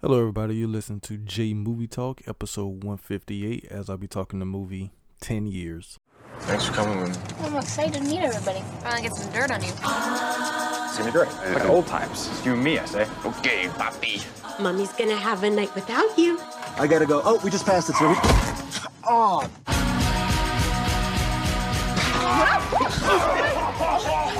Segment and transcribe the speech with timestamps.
[0.00, 0.54] Hello, everybody.
[0.54, 5.48] You listen to Jay Movie Talk, episode 158, as I'll be talking the movie 10
[5.48, 5.98] Years.
[6.42, 7.46] Thanks for coming with me.
[7.48, 8.62] I'm excited to meet everybody.
[8.80, 9.70] Finally get some dirt on you.
[9.70, 11.28] It's gonna be great.
[11.52, 12.28] Like old times.
[12.28, 13.08] It's you and me, I say.
[13.26, 14.24] Okay, papi.
[14.62, 16.38] Mommy's gonna have a night without you.
[16.78, 17.20] I gotta go.
[17.24, 18.14] Oh, we just passed it, sir.
[19.04, 19.50] Oh,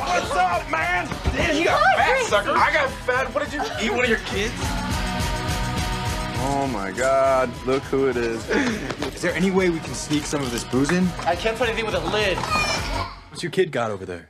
[0.07, 1.09] What's up, man?
[1.35, 2.51] Damn, you got fat, sucker.
[2.51, 3.35] I got fat.
[3.35, 3.91] What did you eat?
[3.91, 4.55] One of your kids?
[6.41, 8.49] Oh my god, look who it is.
[9.15, 11.07] Is there any way we can sneak some of this booze in?
[11.27, 12.39] I can't put anything with a lid.
[13.29, 14.29] What's your kid got over there?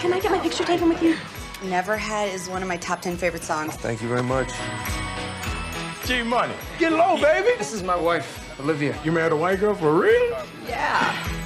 [0.00, 1.16] Can I get my picture taken with you?
[1.62, 3.76] Never Had is one of my top 10 favorite songs.
[3.76, 4.50] Thank you very much.
[6.06, 6.54] G Money.
[6.78, 7.50] Get low, baby.
[7.58, 8.98] This is my wife, Olivia.
[9.04, 10.38] You married a white girl for real?
[10.66, 11.39] Yeah.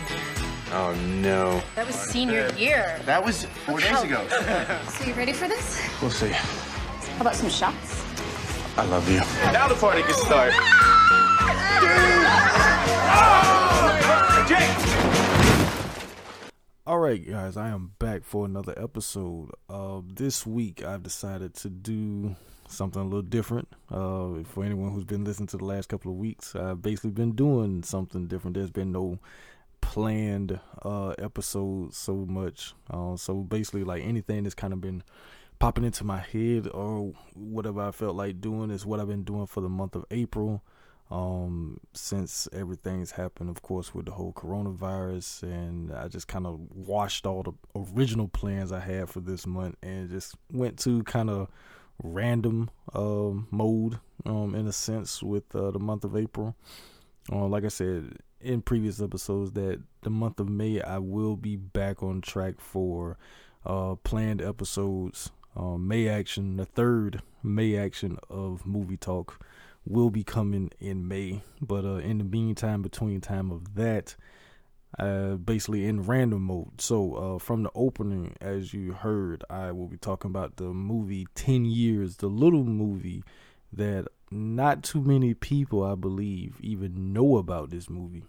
[0.76, 0.92] Oh
[1.22, 1.62] no.
[1.76, 2.98] That was senior year.
[3.06, 4.26] That was four days ago.
[4.88, 5.80] So you ready for this?
[6.02, 6.30] We'll see.
[6.30, 8.02] How about some shots?
[8.76, 9.18] I love you.
[9.52, 10.52] Now the party can start.
[16.86, 19.50] All right, guys, I am back for another episode.
[19.70, 22.34] Uh, this week, I've decided to do
[22.68, 23.68] something a little different.
[23.90, 27.32] Uh, for anyone who's been listening to the last couple of weeks, I've basically been
[27.32, 28.56] doing something different.
[28.56, 29.18] There's been no
[29.92, 32.74] planned uh, episodes so much.
[32.90, 35.02] Uh, so basically, like anything that's kind of been
[35.58, 39.46] popping into my head or whatever I felt like doing is what I've been doing
[39.46, 40.62] for the month of April
[41.10, 46.58] um since everything's happened of course with the whole coronavirus and i just kind of
[46.74, 47.52] washed all the
[47.94, 51.48] original plans i had for this month and just went to kind of
[52.02, 56.56] random um mode um in a sense with uh, the month of april
[57.32, 61.56] uh, like i said in previous episodes that the month of may i will be
[61.56, 63.16] back on track for
[63.66, 69.44] uh planned episodes um may action the third may action of movie talk
[69.86, 71.42] will be coming in May.
[71.60, 74.16] But uh, in the meantime, between time of that,
[74.98, 76.80] uh, basically in random mode.
[76.80, 81.26] So uh, from the opening, as you heard, I will be talking about the movie
[81.34, 83.24] Ten Years, the little movie
[83.72, 88.24] that not too many people, I believe, even know about this movie.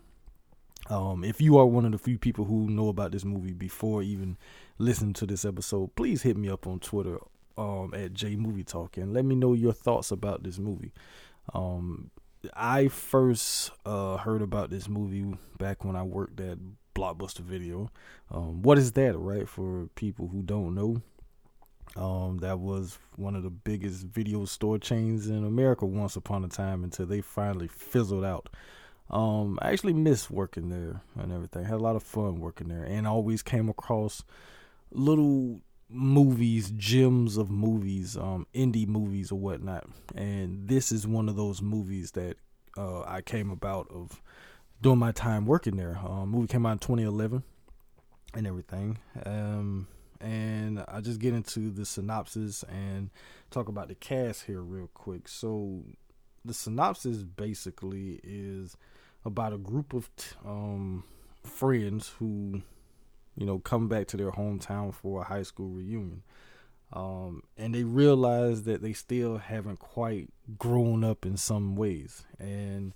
[0.89, 4.03] Um, if you are one of the few people who know about this movie before
[4.03, 4.38] even
[4.77, 7.17] listening to this episode, please hit me up on Twitter
[7.57, 10.91] um, at Jay Movie Talk and let me know your thoughts about this movie.
[11.53, 12.11] Um,
[12.53, 15.25] I first uh, heard about this movie
[15.57, 16.59] back when I worked at
[16.93, 17.89] Blockbuster Video.
[18.29, 19.47] Um, what is that, right?
[19.47, 21.01] For people who don't know,
[21.96, 26.50] um, that was one of the biggest video store chains in America once upon a
[26.50, 28.50] time until they finally fizzled out.
[29.09, 31.63] Um, I actually missed working there and everything.
[31.63, 34.23] Had a lot of fun working there, and always came across
[34.91, 39.88] little movies, gems of movies, um, indie movies or whatnot.
[40.16, 42.38] And this is one of those movies that
[42.78, 44.22] uh, I came about of
[44.81, 46.00] during my time working there.
[46.03, 47.44] Um, movie came out in 2011
[48.34, 48.97] and everything.
[49.25, 49.88] Um,
[50.21, 53.09] and I just get into the synopsis and
[53.51, 55.27] talk about the cast here real quick.
[55.27, 55.83] So
[56.43, 58.77] the synopsis basically is
[59.23, 61.03] about a group of t- um,
[61.43, 62.61] friends who
[63.35, 66.23] you know, come back to their hometown for a high school reunion.
[66.93, 72.23] Um, and they realize that they still haven't quite grown up in some ways.
[72.39, 72.93] And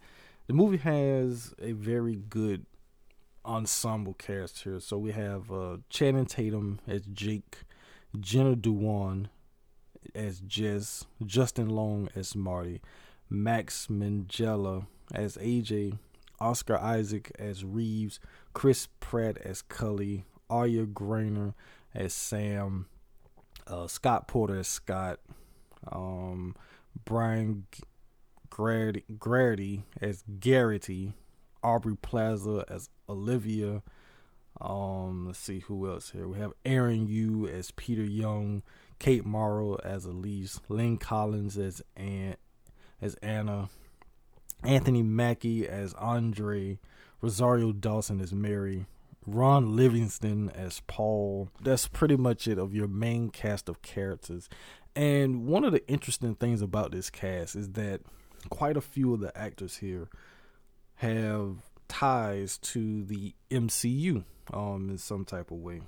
[0.48, 2.66] the movie has a very good
[3.50, 4.80] ensemble cast here.
[4.80, 7.58] So we have uh, Channing Tatum as Jake,
[8.20, 9.30] Jenna Dewan
[10.14, 12.82] as Jess, Justin Long as Marty,
[13.30, 15.98] Max Minghella as AJ,
[16.40, 18.20] Oscar Isaac as Reeves,
[18.54, 21.54] Chris Pratt as Cully, Ari Graynor
[21.94, 22.86] as Sam,
[23.68, 25.20] uh, Scott Porter as Scott,
[25.92, 26.56] um,
[27.04, 27.66] Brian
[28.50, 31.14] Grady, Grady as Garrity,
[31.64, 33.82] Aubrey Plaza as Olivia.
[34.62, 36.28] Um, let's see who else here.
[36.28, 38.62] We have Aaron Yoo as Peter Young,
[39.00, 42.38] Kate Mara as Elise, Lynn Collins as Aunt,
[43.02, 43.70] as Anna,
[44.64, 46.80] Anthony Mackie as Andre,
[47.22, 48.86] Rosario Dawson as Mary,
[49.26, 51.50] Ron Livingston as Paul.
[51.62, 54.50] That's pretty much it of your main cast of characters.
[54.96, 58.02] And one of the interesting things about this cast is that
[58.50, 60.10] quite a few of the actors here
[60.96, 65.82] have ties to the MCU um, in some type of way.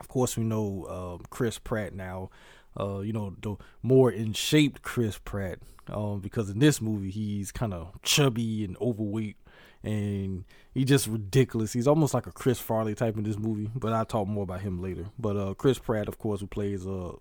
[0.00, 2.30] Of course, we know um, Chris Pratt now.
[2.78, 5.58] Uh, you know, the more in shape Chris Pratt,
[5.88, 9.36] um, because in this movie he's kind of chubby and overweight
[9.82, 11.72] and he's just ridiculous.
[11.72, 14.60] He's almost like a Chris Farley type in this movie, but I'll talk more about
[14.60, 15.06] him later.
[15.18, 17.12] But uh, Chris Pratt, of course, who plays uh,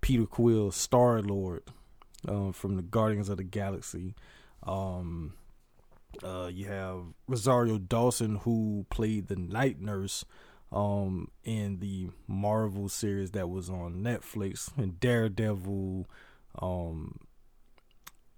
[0.00, 1.62] Peter Quill, Star Lord
[2.26, 4.14] uh, from the Guardians of the Galaxy.
[4.64, 5.34] Um,
[6.22, 10.24] uh, you have Rosario Dawson, who played the night nurse
[10.72, 16.06] um, in the Marvel series that was on Netflix, and Daredevil.
[16.60, 17.20] Um,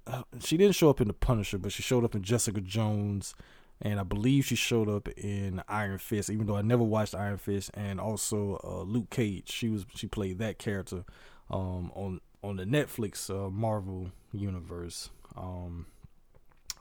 [0.07, 3.35] uh, she didn't show up in the Punisher, but she showed up in Jessica Jones,
[3.81, 6.31] and I believe she showed up in Iron Fist.
[6.31, 10.07] Even though I never watched Iron Fist, and also uh, Luke Cage, she was she
[10.07, 11.05] played that character
[11.51, 15.11] um, on on the Netflix uh, Marvel universe.
[15.37, 15.87] Um,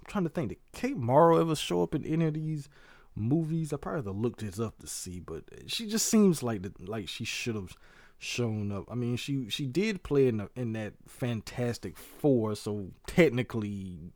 [0.02, 2.68] I'm trying to think, did Kate Mara ever show up in any of these
[3.16, 3.72] movies?
[3.72, 6.72] I probably have to look this up to see, but she just seems like the,
[6.80, 7.76] like she should have
[8.18, 8.86] shown up.
[8.90, 14.12] I mean, she she did play in the, in that Fantastic Four, so technically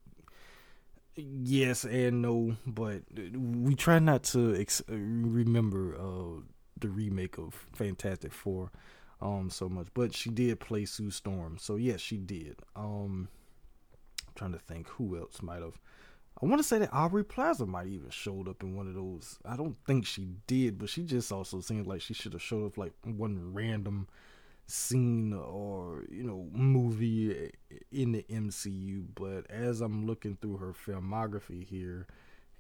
[1.16, 3.04] yes and no, but
[3.34, 6.42] we try not to ex- remember uh,
[6.80, 8.72] the remake of Fantastic Four
[9.22, 12.58] um so much, but she did play Sue Storm, so yes, she did.
[12.76, 13.30] Um,
[14.36, 15.80] trying to think who else might have.
[16.42, 19.40] I want to say that Aubrey Plaza might even showed up in one of those.
[19.46, 22.66] I don't think she did, but she just also seemed like she should have showed
[22.66, 24.08] up like one random
[24.68, 27.52] scene or you know movie
[27.92, 29.06] in the MCU.
[29.16, 32.06] But as I'm looking through her filmography here,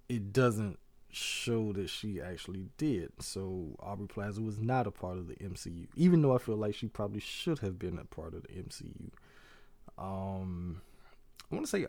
[0.08, 0.80] it doesn't
[1.10, 3.12] show that she actually did.
[3.20, 6.76] So Aubrey Plaza was not a part of the MCU, even though I feel like
[6.76, 9.10] she probably should have been a part of the MCU.
[9.98, 10.82] Um,
[11.56, 11.88] I want to say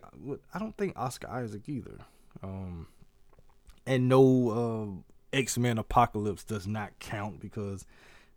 [0.53, 1.97] I don't think Oscar Isaac either.
[2.41, 2.87] Um,
[3.85, 5.03] and no
[5.33, 7.85] uh, X Men Apocalypse does not count because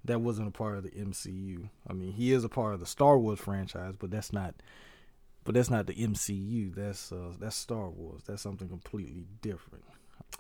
[0.05, 1.69] that wasn't a part of the MCU.
[1.89, 4.57] I mean, he is a part of the Star Wars franchise, but that's not.
[5.45, 6.75] But that's not the MCU.
[6.75, 8.23] That's uh, that's Star Wars.
[8.27, 9.85] That's something completely different.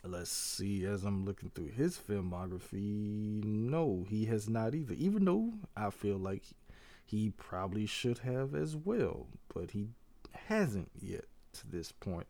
[0.02, 0.84] Let's see.
[0.86, 4.94] As I'm looking through his filmography, no, he has not either.
[4.94, 6.42] Even though I feel like
[7.04, 9.90] he probably should have as well, but he
[10.50, 12.26] hasn't yet to this point.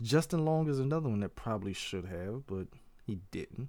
[0.00, 2.68] Justin Long is another one that probably should have, but
[3.06, 3.68] he didn't.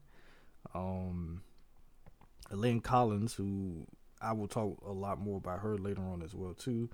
[0.74, 1.42] Um,
[2.52, 3.86] Elaine Collins, who
[4.22, 6.90] I will talk a lot more about her later on as well too.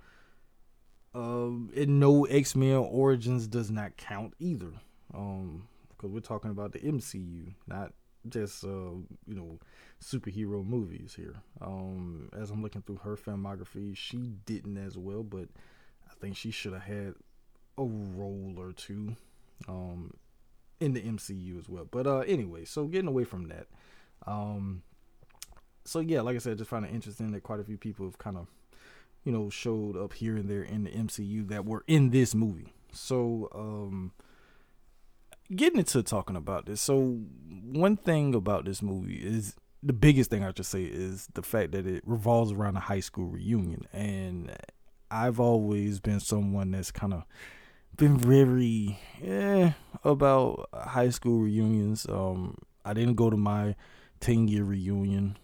[1.14, 4.72] Um, and no X Men Origins does not count either.
[5.14, 7.92] Um, because we're talking about the MCU, not
[8.28, 8.68] just uh,
[9.26, 9.58] you know
[10.02, 11.36] superhero movies here.
[11.60, 15.48] Um, as I'm looking through her filmography, she didn't as well, but
[16.22, 17.14] think she should have had
[17.76, 19.16] a role or two
[19.68, 20.14] um,
[20.80, 21.86] in the MCU as well.
[21.90, 23.66] But uh, anyway, so getting away from that.
[24.26, 24.82] Um,
[25.84, 28.18] so yeah, like I said, just find it interesting that quite a few people have
[28.18, 28.46] kind of,
[29.24, 32.72] you know, showed up here and there in the MCU that were in this movie.
[32.92, 34.12] So, um,
[35.54, 36.80] getting into talking about this.
[36.80, 41.42] So, one thing about this movie is the biggest thing I should say is the
[41.42, 44.54] fact that it revolves around a high school reunion, and
[45.12, 47.24] I've always been someone that's kind of
[47.96, 49.72] been very eh,
[50.02, 52.06] about high school reunions.
[52.08, 53.76] Um, I didn't go to my
[54.20, 55.36] ten year reunion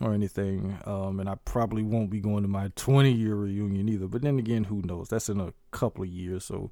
[0.00, 4.06] or anything, um, and I probably won't be going to my twenty year reunion either.
[4.06, 5.08] But then again, who knows?
[5.08, 6.70] That's in a couple of years, so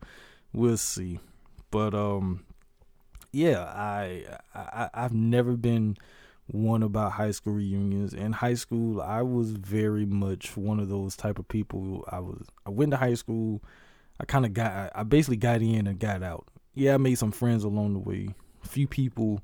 [0.53, 1.19] we'll see.
[1.71, 2.45] But um,
[3.33, 4.25] yeah, I,
[4.55, 5.97] I I've never been
[6.47, 8.13] one about high school reunions.
[8.15, 12.05] In high school, I was very much one of those type of people.
[12.11, 13.63] I was I went to high school.
[14.21, 16.47] I kind of got I basically got in and got out.
[16.75, 18.29] Yeah, I made some friends along the way.
[18.63, 19.43] A few people,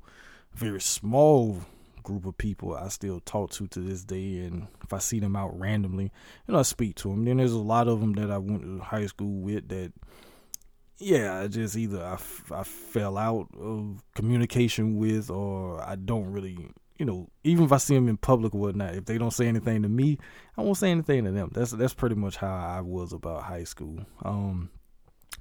[0.53, 1.61] very small
[2.03, 5.35] group of people I still talk to to this day, and if I see them
[5.35, 6.11] out randomly,
[6.47, 7.25] you know, I speak to them.
[7.25, 9.93] Then there's a lot of them that I went to high school with that
[11.01, 12.17] yeah, I just either I,
[12.53, 16.69] I fell out of communication with, or I don't really,
[17.01, 19.47] you know, even if I see them in public or whatnot, if they don't say
[19.47, 20.19] anything to me,
[20.55, 21.49] I won't say anything to them.
[21.51, 24.05] That's that's pretty much how I was about high school.
[24.23, 24.69] Um,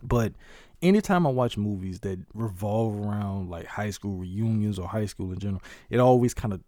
[0.02, 0.32] but
[0.80, 5.38] anytime I watch movies that revolve around like high school reunions or high school in
[5.38, 6.62] general, it always kind of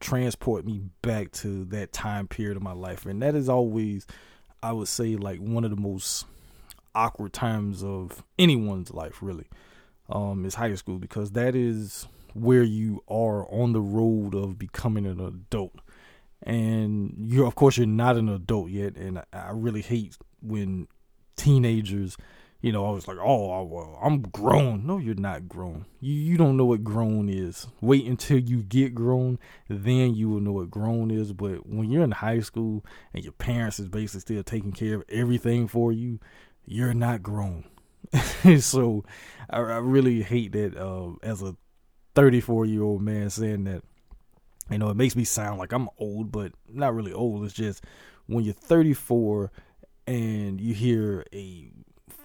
[0.00, 4.06] transport me back to that time period of my life, and that is always,
[4.62, 6.26] I would say, like one of the most
[6.94, 9.46] awkward times of anyone's life really
[10.10, 15.06] um is high school because that is where you are on the road of becoming
[15.06, 15.74] an adult.
[16.42, 18.96] And you're of course you're not an adult yet.
[18.96, 20.86] And i really hate when
[21.36, 22.16] teenagers
[22.62, 24.86] you know i was like oh well i'm grown.
[24.86, 25.86] No you're not grown.
[26.00, 27.66] You, you don't know what grown is.
[27.80, 29.38] Wait until you get grown
[29.68, 31.32] then you will know what grown is.
[31.32, 35.04] But when you're in high school and your parents is basically still taking care of
[35.08, 36.20] everything for you
[36.66, 37.64] you're not grown.
[38.60, 39.04] so
[39.48, 41.56] I, I, really hate that uh, as a
[42.16, 43.82] 34 year old man saying that.
[44.68, 47.44] You know, it makes me sound like I'm old, but not really old.
[47.44, 47.84] It's just
[48.26, 49.52] when you're 34
[50.08, 51.70] and you hear a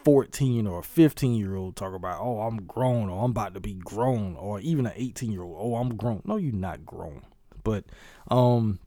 [0.04, 3.74] 14 or 15 year old talk about, oh, I'm grown or I'm about to be
[3.74, 6.22] grown, or even an 18 year old, oh, I'm grown.
[6.26, 7.22] No, you're not grown.
[7.64, 7.86] But,
[8.30, 8.80] um,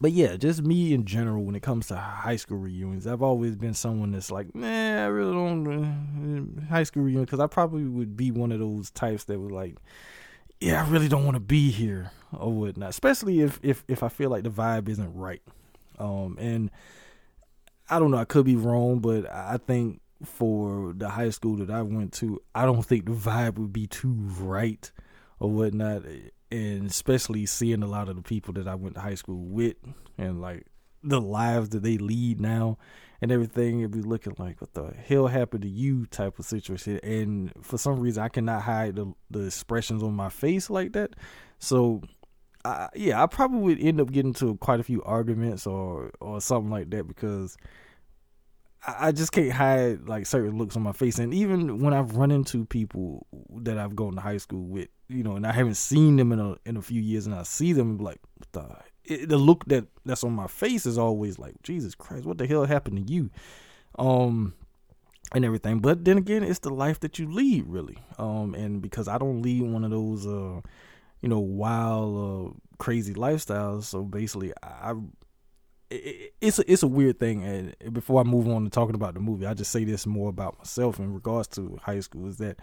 [0.00, 3.56] but yeah, just me in general when it comes to high school reunions, I've always
[3.56, 7.84] been someone that's like, nah, I really don't uh, high school reunion because I probably
[7.84, 9.76] would be one of those types that would like,
[10.60, 12.90] yeah, I really don't want to be here or whatnot.
[12.90, 15.42] Especially if if if I feel like the vibe isn't right.
[15.98, 16.70] Um, and
[17.88, 21.70] I don't know, I could be wrong, but I think for the high school that
[21.70, 24.90] I went to, I don't think the vibe would be too right
[25.38, 26.02] or whatnot.
[26.50, 29.76] And especially seeing a lot of the people that I went to high school with
[30.16, 30.66] and like
[31.02, 32.78] the lives that they lead now
[33.20, 36.98] and everything, it'd be looking like what the hell happened to you type of situation.
[37.02, 41.14] And for some reason, I cannot hide the, the expressions on my face like that.
[41.58, 42.02] So
[42.66, 46.40] I, yeah, I probably would end up getting to quite a few arguments or or
[46.40, 47.56] something like that because
[48.84, 51.18] I, I just can't hide like certain looks on my face.
[51.18, 53.26] And even when I've run into people
[53.58, 56.40] that I've gone to high school with, you know, and I haven't seen them in
[56.40, 58.76] a in a few years, and I see them like what the
[59.08, 62.46] it, the look that that's on my face is always like Jesus Christ, what the
[62.46, 63.30] hell happened to you?
[63.98, 64.54] Um,
[65.32, 65.80] and everything.
[65.80, 67.98] But then again, it's the life that you lead, really.
[68.18, 70.60] Um, and because I don't lead one of those, uh,
[71.20, 73.84] you know, wild, uh, crazy lifestyles.
[73.84, 74.94] So basically, I,
[75.90, 77.44] it, it's a, it's a weird thing.
[77.44, 80.28] And before I move on to talking about the movie, I just say this more
[80.28, 82.28] about myself in regards to high school.
[82.28, 82.58] Is that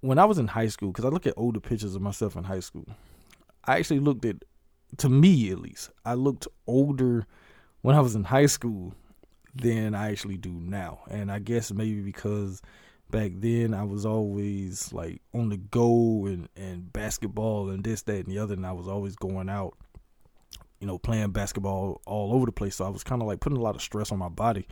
[0.00, 2.44] when I was in high school, because I look at older pictures of myself in
[2.44, 2.86] high school,
[3.66, 4.36] I actually looked at,
[4.98, 7.26] to me at least, I looked older
[7.82, 8.94] when I was in high school
[9.54, 11.00] than I actually do now.
[11.10, 12.62] And I guess maybe because
[13.10, 18.26] back then I was always like on the go and, and basketball and this, that,
[18.26, 18.54] and the other.
[18.54, 19.76] And I was always going out,
[20.80, 22.76] you know, playing basketball all over the place.
[22.76, 24.66] So I was kind of like putting a lot of stress on my body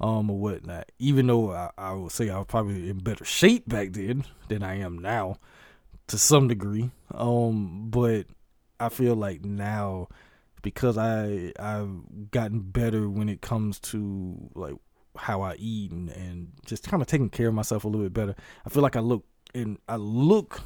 [0.00, 0.90] um, or whatnot.
[0.98, 4.62] Even though I, I would say I was probably in better shape back then than
[4.62, 5.36] I am now
[6.08, 6.90] to some degree.
[7.12, 8.26] Um, but
[8.78, 10.08] I feel like now
[10.62, 14.74] because I I've gotten better when it comes to like
[15.16, 18.12] how I eat and, and just kind of taking care of myself a little bit
[18.12, 18.34] better.
[18.64, 20.60] I feel like I look and I look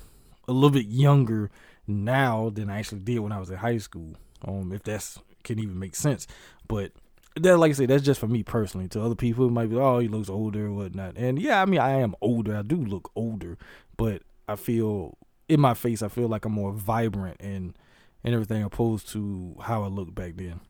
[0.49, 1.51] a little bit younger
[1.87, 4.17] now than I actually did when I was in high school.
[4.47, 6.27] Um, if that's can even make sense,
[6.67, 6.93] but
[7.37, 8.89] that, like I say, that's just for me personally.
[8.89, 11.17] To other people, it might be, oh, he looks older or whatnot.
[11.17, 12.57] And yeah, I mean, I am older.
[12.57, 13.57] I do look older,
[13.97, 15.17] but I feel
[15.49, 17.77] in my face, I feel like I'm more vibrant and
[18.25, 20.61] and everything opposed to how I looked back then.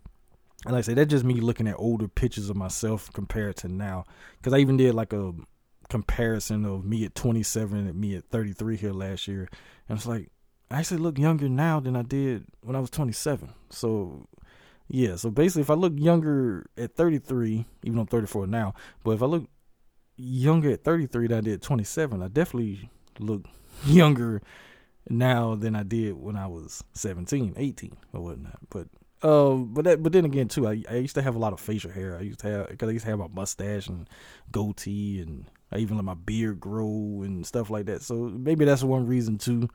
[0.65, 3.69] And like I said, that's just me looking at older pictures of myself compared to
[3.69, 4.05] now.
[4.39, 5.33] Because I even did like a
[5.89, 9.49] comparison of me at 27 and me at 33 here last year.
[9.89, 10.31] And it's like,
[10.71, 13.53] I actually look younger now than I did when I was 27.
[13.71, 14.27] So,
[14.89, 15.17] yeah.
[15.17, 19.23] So basically, if I look younger at 33, even though I'm 34 now, but if
[19.23, 19.49] I look
[20.17, 23.47] younger at 33 than I did 27, I definitely look
[23.87, 24.43] younger
[25.09, 28.59] now than I did when I was 17, 18 or whatnot.
[28.69, 28.89] But
[29.23, 31.61] um, but that, but then again too, I, I used to have a lot of
[31.61, 32.17] facial hair.
[32.17, 34.09] I used to have because I used to have my mustache and
[34.51, 38.03] goatee, and I even let my beard grow and stuff like that.
[38.03, 39.69] So maybe that's one reason too.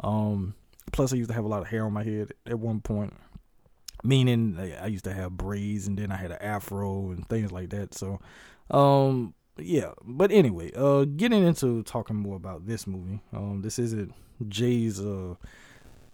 [0.00, 0.54] Um,
[0.92, 3.14] plus I used to have a lot of hair on my head at one point,
[4.02, 7.70] meaning I used to have braids and then I had an afro and things like
[7.70, 7.94] that.
[7.94, 8.20] So,
[8.70, 9.92] um, yeah.
[10.04, 13.20] But anyway, uh, getting into talking more about this movie.
[13.32, 14.12] Um, this isn't
[14.46, 15.34] Jay's uh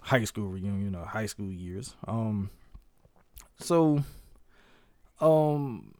[0.00, 1.97] high school reunion or high school years.
[2.07, 2.50] Um
[3.59, 4.02] so,
[5.21, 5.95] um,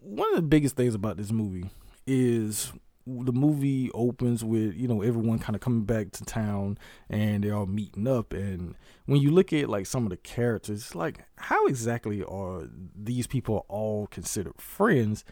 [0.00, 1.70] one of the biggest things about this movie
[2.06, 2.72] is
[3.06, 6.78] the movie opens with you know everyone kind of coming back to town
[7.10, 8.32] and they're all meeting up.
[8.32, 8.74] And
[9.06, 12.62] when you look at like some of the characters like how exactly are
[12.94, 15.24] these people all considered friends?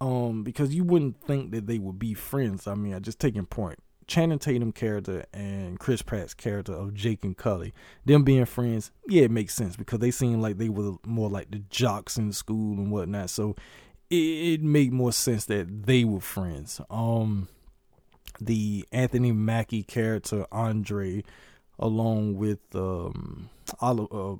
[0.00, 2.66] Um because you wouldn't think that they would be friends.
[2.66, 7.24] I mean i just taking point Channing Tatum character and Chris Pratt's character of Jake
[7.24, 7.72] and Cully,
[8.04, 11.50] them being friends, yeah, it makes sense because they seem like they were more like
[11.50, 13.30] the jocks in school and whatnot.
[13.30, 13.56] So
[14.10, 16.80] it, it made more sense that they were friends.
[16.90, 17.48] Um,
[18.40, 21.22] the Anthony Mackie character Andre,
[21.78, 23.48] along with um,
[23.80, 24.34] uh,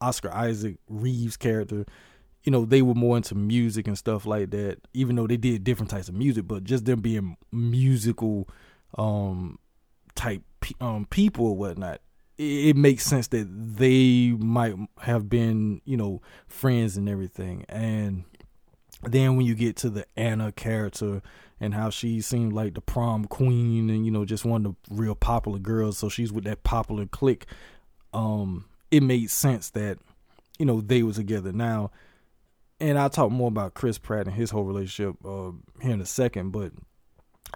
[0.00, 1.84] Oscar Isaac Reeves character,
[2.42, 4.78] you know, they were more into music and stuff like that.
[4.92, 8.48] Even though they did different types of music, but just them being musical
[8.96, 9.58] um
[10.14, 10.42] type
[10.80, 12.00] um people or whatnot
[12.36, 18.24] it, makes sense that they might have been you know friends and everything and
[19.10, 21.22] then when you get to the Anna character
[21.60, 24.94] and how she seemed like the prom queen and you know just one of the
[24.94, 27.46] real popular girls, so she's with that popular clique.
[28.12, 29.98] Um, it made sense that
[30.58, 31.90] you know they were together now.
[32.80, 36.06] And I'll talk more about Chris Pratt and his whole relationship uh, here in a
[36.06, 36.72] second, but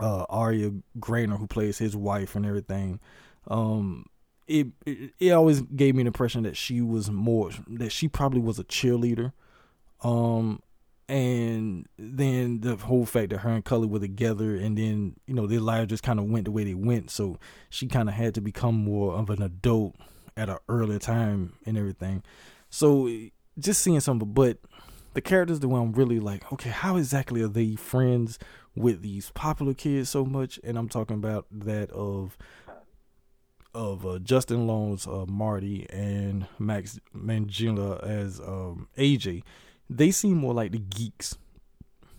[0.01, 3.01] uh, Ari Graynor, who plays his wife and everything,
[3.49, 4.07] um,
[4.47, 8.41] it, it, it always gave me an impression that she was more that she probably
[8.41, 9.33] was a cheerleader,
[10.03, 10.63] um,
[11.09, 15.47] and then the whole fact that her and Cully were together, and then you know
[15.47, 17.39] their lives just kind of went the way they went, so
[17.71, 19.97] she kind of had to become more of an adult
[20.37, 22.23] at an earlier time and everything.
[22.71, 23.11] So
[23.59, 24.59] just seeing some, of but
[25.19, 28.39] the characters the one I'm really like, okay, how exactly are they friends
[28.77, 30.61] with these popular kids so much?
[30.63, 32.39] And I'm talking about that of
[33.75, 39.43] of uh, Justin Long's uh, Marty and Max Minghella as um, AJ.
[39.91, 41.37] They seem more like the geeks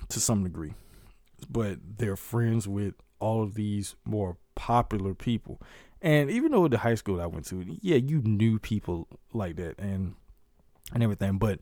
[0.10, 0.74] to some degree,
[1.50, 5.62] but they're friends with all of these more popular people.
[6.02, 9.80] And even though the high school I went to, yeah, you knew people like that
[9.80, 10.16] and
[10.94, 11.60] and everything, but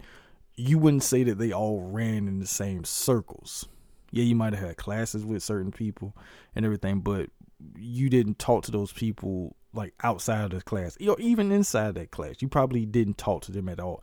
[0.58, 3.68] you wouldn't say that they all ran in the same circles.
[4.12, 6.16] Yeah, you might have had classes with certain people
[6.56, 7.30] and everything, but
[7.78, 12.12] you didn't talk to those people like outside of the class or even inside that
[12.12, 12.36] class.
[12.40, 14.02] You probably didn't talk to them at all.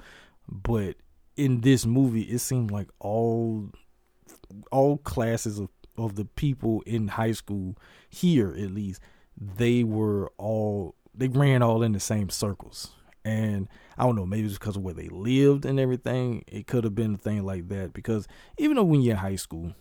[0.49, 0.97] But
[1.37, 3.71] in this movie, it seemed like all
[4.71, 7.77] all classes of, of the people in high school
[8.09, 9.01] here at least
[9.37, 12.91] they were all they ran all in the same circles
[13.25, 16.45] and I don't know, maybe it's because of where they lived and everything.
[16.47, 18.29] It could have been a thing like that because
[18.59, 19.73] even though when you're in high school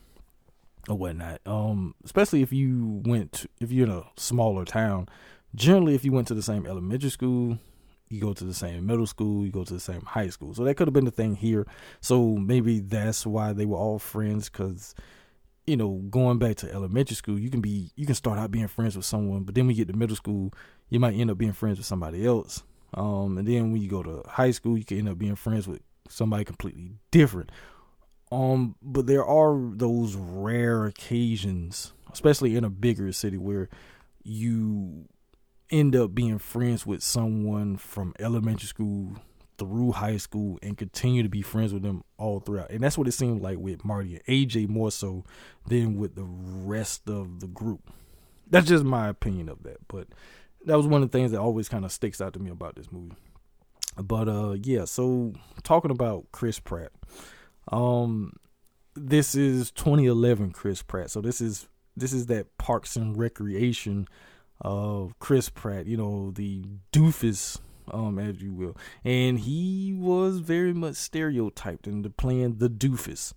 [0.88, 5.08] or whatnot, um, especially if you went, to, if you're in a smaller town,
[5.56, 7.58] generally if you went to the same elementary school,
[8.10, 10.54] you go to the same middle school, you go to the same high school.
[10.54, 11.66] So that could have been the thing here.
[12.00, 14.96] So maybe that's why they were all friends because
[15.66, 18.68] you know, going back to elementary school, you can be you can start out being
[18.68, 20.54] friends with someone, but then you get to middle school,
[20.90, 22.64] you might end up being friends with somebody else.
[22.94, 25.68] Um, and then when you go to high school, you can end up being friends
[25.68, 27.52] with somebody completely different.
[28.32, 33.70] Um, but there are those rare occasions, especially in a bigger city, where
[34.24, 35.08] you
[35.70, 39.18] end up being friends with someone from elementary school
[39.58, 42.70] through high school and continue to be friends with them all throughout.
[42.70, 45.26] And that's what it seemed like with Marty and AJ more so
[45.68, 47.92] than with the rest of the group.
[48.50, 49.88] That's just my opinion of that.
[49.88, 50.08] But
[50.66, 52.76] that was one of the things that always kind of sticks out to me about
[52.76, 53.16] this movie.
[53.98, 56.92] But uh yeah, so talking about Chris Pratt.
[57.72, 58.34] Um
[58.96, 61.12] this is 2011 Chris Pratt.
[61.12, 64.08] So this is this is that Parks and Recreation
[64.62, 67.60] of Chris Pratt, you know, the doofus
[67.92, 68.78] um as you will.
[69.04, 73.34] And he was very much stereotyped into playing the doofus.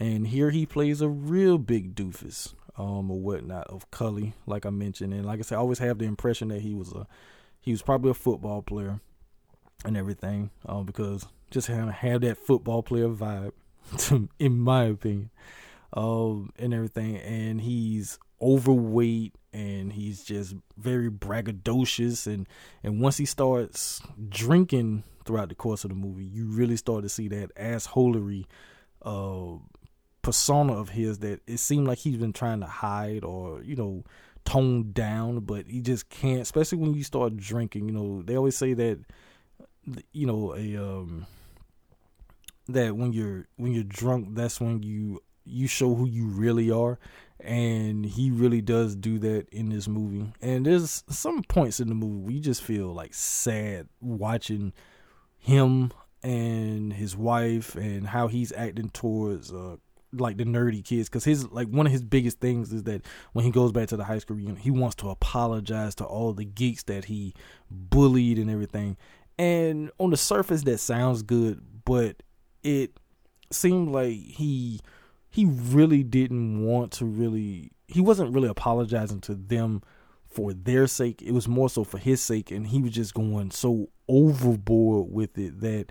[0.00, 4.70] And here he plays a real big doofus um, or whatnot of Cully, like I
[4.70, 5.12] mentioned.
[5.12, 7.06] And like I said, I always have the impression that he was a
[7.60, 9.00] he was probably a football player
[9.84, 13.52] and everything, um, because just of have that football player vibe,
[14.38, 15.30] in my opinion,
[15.92, 17.16] um, and everything.
[17.18, 22.48] And he's overweight and he's just very braggadocious and
[22.82, 27.08] and once he starts drinking throughout the course of the movie you really start to
[27.08, 28.44] see that assholery
[29.02, 29.52] uh
[30.22, 34.04] persona of his that it seemed like he's been trying to hide or you know
[34.44, 38.56] tone down but he just can't especially when you start drinking you know they always
[38.56, 38.98] say that
[40.12, 41.26] you know a um
[42.68, 46.98] that when you're when you're drunk that's when you you show who you really are
[47.40, 50.32] and he really does do that in this movie.
[50.40, 54.72] And there's some points in the movie you just feel like sad watching
[55.38, 59.76] him and his wife and how he's acting towards uh
[60.12, 63.44] like the nerdy kids because his like one of his biggest things is that when
[63.44, 66.44] he goes back to the high school reunion he wants to apologize to all the
[66.44, 67.34] geeks that he
[67.70, 68.96] bullied and everything.
[69.38, 72.22] And on the surface that sounds good but
[72.62, 72.98] it
[73.50, 74.80] seemed like he
[75.30, 79.82] he really didn't want to really he wasn't really apologizing to them
[80.26, 81.20] for their sake.
[81.22, 85.36] It was more so for his sake and he was just going so overboard with
[85.38, 85.86] it that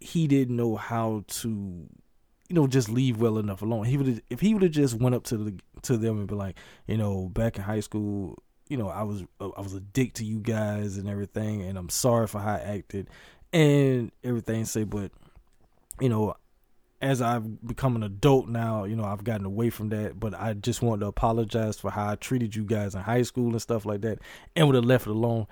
[0.00, 1.86] he didn't know how to
[2.50, 3.84] you know, just leave well enough alone.
[3.84, 6.34] He would if he would have just went up to the to them and be
[6.34, 6.56] like,
[6.88, 10.24] you know, back in high school, you know, I was I was a dick to
[10.24, 13.08] you guys and everything, and I'm sorry for how I acted
[13.52, 14.64] and everything.
[14.64, 15.12] Say, but
[16.00, 16.34] you know,
[17.00, 20.18] as I've become an adult now, you know, I've gotten away from that.
[20.18, 23.52] But I just want to apologize for how I treated you guys in high school
[23.52, 24.18] and stuff like that,
[24.56, 25.46] and would have left it alone.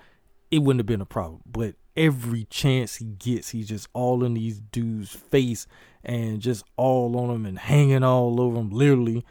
[0.51, 1.39] It wouldn't have been a problem.
[1.45, 5.67] But every chance he gets, he's just all in these dudes' face
[6.03, 9.25] and just all on them and hanging all over them, literally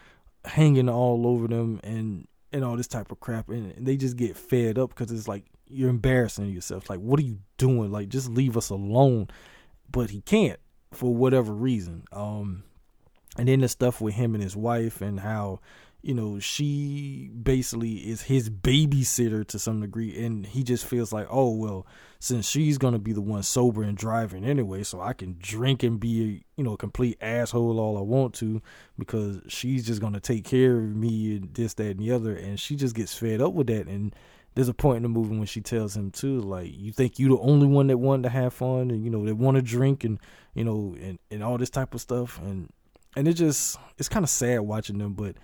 [0.44, 3.48] hanging all over them and and all this type of crap.
[3.48, 6.88] And they just get fed up because it's like you're embarrassing yourself.
[6.88, 7.90] Like, what are you doing?
[7.90, 9.28] Like, just leave us alone.
[9.90, 10.60] But he can't
[10.92, 12.04] for whatever reason.
[12.12, 12.64] Um,
[13.36, 15.60] and then the stuff with him and his wife and how
[16.08, 21.26] you know she basically is his babysitter to some degree and he just feels like
[21.28, 21.86] oh well
[22.18, 26.00] since she's to be the one sober and driving anyway so i can drink and
[26.00, 28.62] be a you know a complete asshole all i want to
[28.98, 32.58] because she's just to take care of me and this that and the other and
[32.58, 34.16] she just gets fed up with that and
[34.54, 37.36] there's a point in the movie when she tells him too like you think you're
[37.36, 40.04] the only one that wanted to have fun and you know that want to drink
[40.04, 40.18] and
[40.54, 42.72] you know and, and all this type of stuff and
[43.14, 45.36] and it just it's kind of sad watching them but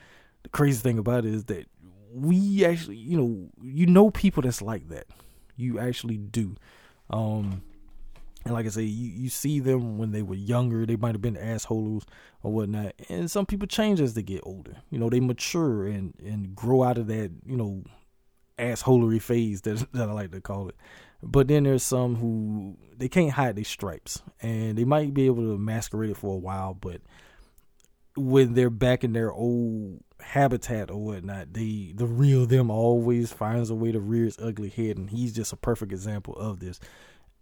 [0.44, 1.66] the crazy thing about it is that
[2.12, 5.06] we actually you know you know people that's like that.
[5.56, 6.54] You actually do.
[7.10, 7.62] Um
[8.44, 11.22] and like i say you, you see them when they were younger they might have
[11.22, 12.06] been assholes
[12.42, 12.94] or whatnot.
[13.08, 14.76] And some people change as they get older.
[14.90, 17.82] You know they mature and and grow out of that you know
[18.58, 20.76] assholery phase that, that i like to call it.
[21.22, 24.22] But then there's some who they can't hide their stripes.
[24.42, 27.00] And they might be able to masquerade it for a while but
[28.16, 33.70] when they're back in their old habitat or whatnot, they the real them always finds
[33.70, 36.80] a way to rear its ugly head, and he's just a perfect example of this.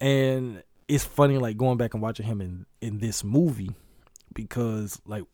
[0.01, 3.73] And it's funny, like going back and watching him in in this movie,
[4.35, 5.25] because like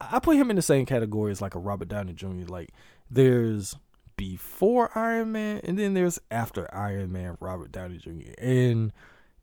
[0.00, 2.46] I put him in the same category as like a Robert Downey Jr.
[2.46, 2.70] Like
[3.10, 3.76] there's
[4.16, 8.32] before Iron Man, and then there's after Iron Man, Robert Downey Jr.
[8.38, 8.92] And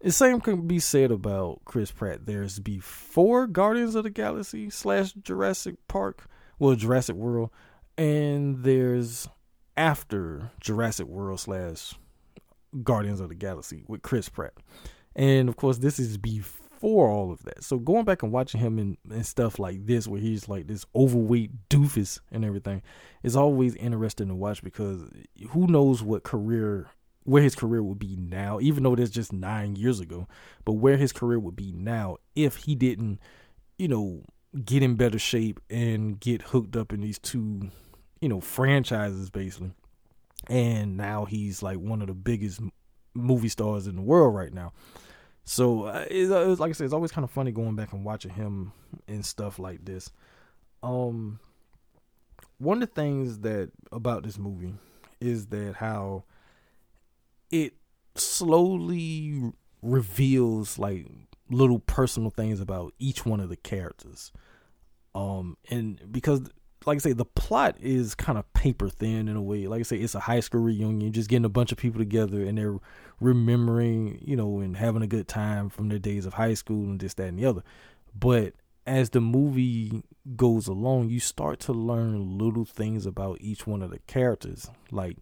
[0.06, 2.28] the same can be said about Chris Pratt.
[2.28, 6.28] There's before Guardians of the Galaxy slash Jurassic Park,
[6.60, 7.50] well Jurassic World,
[7.98, 9.28] and there's
[9.76, 11.96] after Jurassic World slash
[12.84, 14.54] Guardians of the Galaxy with Chris Pratt.
[15.15, 17.63] And of course, this is before all of that.
[17.63, 20.86] So going back and watching him in, and stuff like this, where he's like this
[20.96, 22.84] overweight doofus and everything,
[23.24, 25.02] is always interesting to watch because
[25.50, 26.91] who knows what career
[27.26, 30.28] where his career would be now, even though that's just nine years ago,
[30.64, 33.20] but where his career would be now if he didn't,
[33.78, 34.24] you know,
[34.64, 37.70] get in better shape and get hooked up in these two,
[38.22, 39.72] you know, franchises basically.
[40.48, 42.62] And now he's like one of the biggest
[43.16, 44.72] movie stars in the world right now.
[45.44, 47.92] So uh, it's, uh, it's, like I said, it's always kind of funny going back
[47.92, 48.72] and watching him
[49.08, 50.12] and stuff like this.
[50.84, 51.40] Um,
[52.60, 54.76] one of the things that about this movie
[55.20, 56.24] is that how
[57.51, 57.73] it
[58.15, 61.08] slowly reveals like
[61.49, 64.31] little personal things about each one of the characters.
[65.13, 66.41] Um, and because
[66.86, 69.67] like I say, the plot is kind of paper thin in a way.
[69.67, 72.43] Like I say, it's a high school reunion, just getting a bunch of people together
[72.43, 72.77] and they're
[73.19, 76.99] remembering, you know, and having a good time from their days of high school and
[76.99, 77.63] this, that, and the other.
[78.13, 78.53] But
[78.86, 80.03] as the movie
[80.36, 84.69] goes along, you start to learn little things about each one of the characters.
[84.91, 85.17] Like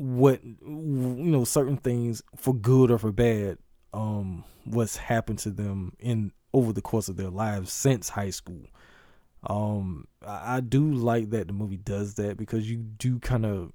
[0.00, 3.58] what you know certain things for good or for bad
[3.92, 8.62] um what's happened to them in over the course of their lives since high school.
[9.46, 13.72] Um I, I do like that the movie does that because you do kind of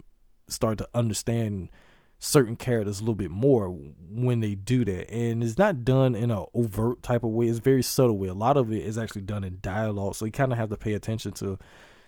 [0.47, 1.69] start to understand
[2.17, 3.67] certain characters a little bit more
[4.09, 5.11] when they do that.
[5.11, 7.45] And it's not done in a overt type of way.
[7.45, 8.29] It's very subtle way.
[8.29, 10.77] A lot of it is actually done in dialogue so you kind of have to
[10.77, 11.59] pay attention to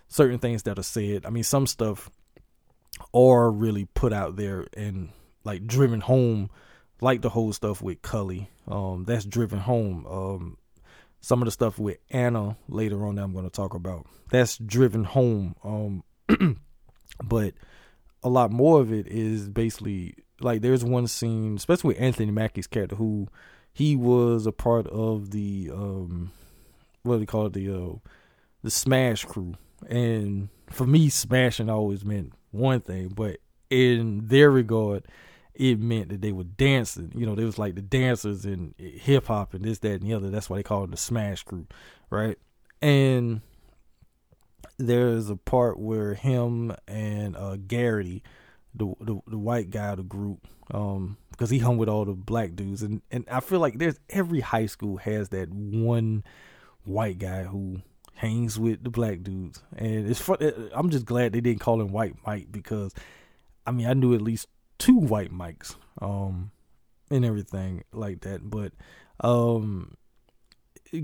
[0.08, 1.24] certain things that are said.
[1.24, 2.10] I mean some stuff
[3.13, 5.10] are really put out there and
[5.43, 6.50] like driven home
[7.00, 8.50] like the whole stuff with Cully.
[8.67, 10.06] Um that's driven home.
[10.08, 10.58] Um
[11.19, 14.06] some of the stuff with Anna later on that I'm gonna talk about.
[14.32, 15.56] That's driven home.
[15.63, 16.04] Um
[17.23, 17.54] but
[18.23, 22.67] a lot more of it is basically like there's one scene, especially with Anthony Mackie's
[22.67, 23.28] character who
[23.73, 26.32] he was a part of the um
[27.04, 27.95] what do they call it, the uh
[28.63, 29.56] the smash crew.
[29.88, 33.38] And for me smashing always meant one thing, but
[33.70, 35.06] in their regard,
[35.54, 37.12] it meant that they were dancing.
[37.16, 40.14] You know, they was like the dancers in hip hop and this, that, and the
[40.14, 40.30] other.
[40.30, 41.68] That's why they call it the Smash Crew,
[42.10, 42.38] right?
[42.82, 43.42] And
[44.78, 48.24] there's a part where him and uh, Gary,
[48.76, 52.14] the, the the white guy of the group, um, because he hung with all the
[52.14, 56.24] black dudes, and and I feel like there's every high school has that one
[56.84, 57.82] white guy who
[58.18, 60.38] hangs with the black dudes, and it's fun.
[60.74, 62.94] I'm just glad they didn't call him White Mike because,
[63.66, 64.48] I mean, I knew at least
[64.80, 66.52] two White Mikes, um,
[67.12, 68.50] and everything like that.
[68.50, 68.74] But,
[69.22, 69.96] um,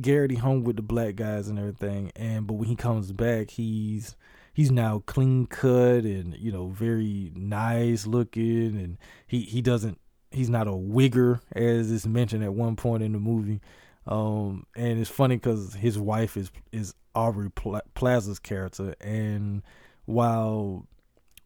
[0.01, 4.15] Garrity hung with the black guys and everything, and but when he comes back, he's
[4.53, 8.97] he's now clean cut and you know very nice looking, and
[9.27, 9.99] he he doesn't
[10.31, 13.61] he's not a wigger as is mentioned at one point in the movie.
[14.05, 17.49] Um, and it's funny because his wife is is Aubrey
[17.93, 19.61] Plaza's character, and
[20.05, 20.87] while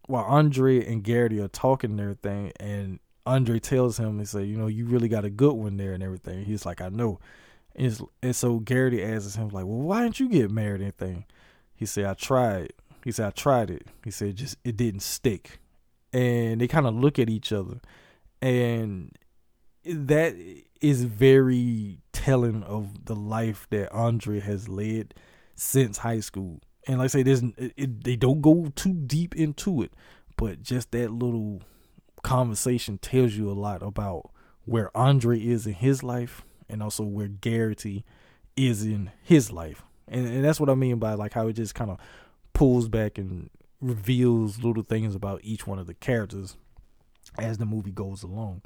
[0.07, 4.57] while Andre and Garrity are talking and everything, and Andre tells him, he say, you
[4.57, 6.45] know, you really got a good one there and everything.
[6.45, 7.19] He's like, I know.
[7.75, 10.81] And, and so Garrity asks him, like, well, why didn't you get married?
[10.81, 11.25] Anything?
[11.75, 12.71] He said, I tried.
[13.03, 13.85] He said, I tried it.
[14.03, 15.59] He said, just it didn't stick.
[16.13, 17.81] And they kind of look at each other,
[18.41, 19.11] and
[19.87, 20.35] that
[20.81, 25.13] is very telling of the life that Andre has led
[25.55, 26.61] since high school.
[26.87, 29.91] And like I say, there's it, it, they don't go too deep into it,
[30.37, 31.61] but just that little
[32.23, 34.31] conversation tells you a lot about
[34.65, 38.05] where Andre is in his life and also where Garrity
[38.55, 39.83] is in his life.
[40.07, 41.99] And, and that's what I mean by like how it just kind of
[42.53, 43.49] pulls back and
[43.81, 46.57] reveals little things about each one of the characters
[47.37, 48.61] as the movie goes along.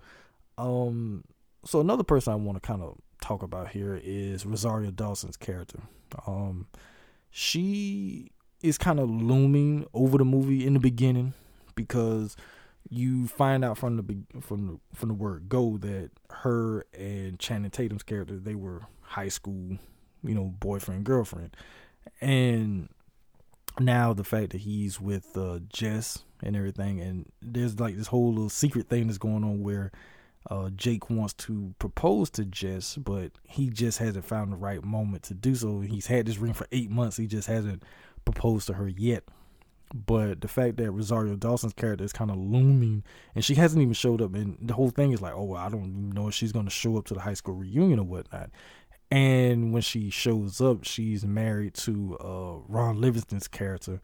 [0.62, 1.24] Um,
[1.66, 5.80] so another person I want to kind of talk about here is Rosario Dawson's character.
[6.28, 6.68] Um,
[7.32, 11.34] she is kind of looming over the movie in the beginning
[11.76, 12.36] because
[12.90, 17.72] you find out from the from the from the word go that her and Channing
[17.72, 19.78] Tatum's character they were high school,
[20.24, 21.56] you know, boyfriend girlfriend,
[22.20, 22.90] and
[23.80, 28.30] now the fact that he's with uh, Jess and everything, and there's like this whole
[28.30, 29.92] little secret thing that's going on where
[30.50, 35.24] uh, Jake wants to propose to Jess, but he just hasn't found the right moment
[35.24, 35.82] to do so.
[35.82, 37.18] He's had this ring for eight months.
[37.18, 37.84] He just hasn't
[38.26, 39.24] proposed to her yet.
[39.94, 43.04] But the fact that Rosario Dawson's character is kind of looming,
[43.36, 45.70] and she hasn't even showed up, and the whole thing is like, oh, well, I
[45.70, 48.06] don't even know if she's going to show up to the high school reunion or
[48.06, 48.50] whatnot.
[49.12, 54.00] And when she shows up, she's married to uh, Ron Livingston's character,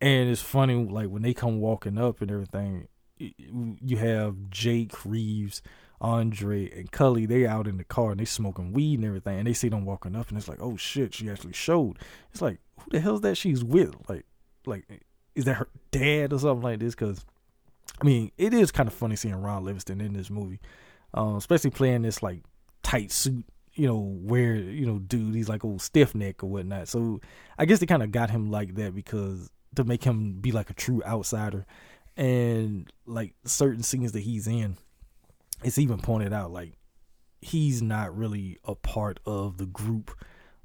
[0.00, 2.88] and it's funny, like when they come walking up and everything,
[3.18, 5.62] you have Jake Reeves,
[6.00, 7.26] Andre, and Cully.
[7.26, 9.84] They out in the car and they smoking weed and everything, and they see them
[9.84, 11.98] walking up, and it's like, oh shit, she actually showed.
[12.32, 13.94] It's like, who the hell's that she's with?
[14.08, 14.24] Like,
[14.66, 14.84] like,
[15.34, 16.94] is that her dad or something like this?
[16.94, 17.24] Because,
[18.00, 20.60] I mean, it is kind of funny seeing Ron Livingston in this movie,
[21.16, 22.42] uh, especially playing this like
[22.82, 23.44] tight suit.
[23.74, 26.88] You know, where you know, dude, he's like old stiff neck or whatnot.
[26.88, 27.20] So
[27.56, 30.70] I guess they kind of got him like that because to make him be like
[30.70, 31.64] a true outsider
[32.18, 34.76] and like certain scenes that he's in
[35.62, 36.74] it's even pointed out like
[37.40, 40.10] he's not really a part of the group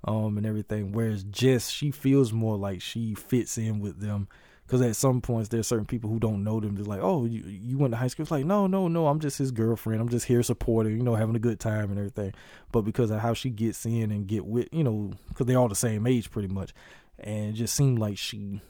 [0.05, 4.27] um and everything whereas Jess she feels more like she fits in with them
[4.65, 7.43] because at some points there's certain people who don't know them they're like oh you,
[7.43, 8.23] you went to high school?
[8.23, 11.13] It's like no no no i'm just his girlfriend i'm just here supporting you know
[11.13, 12.33] having a good time and everything.
[12.71, 15.69] But because of how she gets in and get with you know because they're all
[15.69, 16.73] the same age pretty much
[17.19, 18.61] and it just seemed like she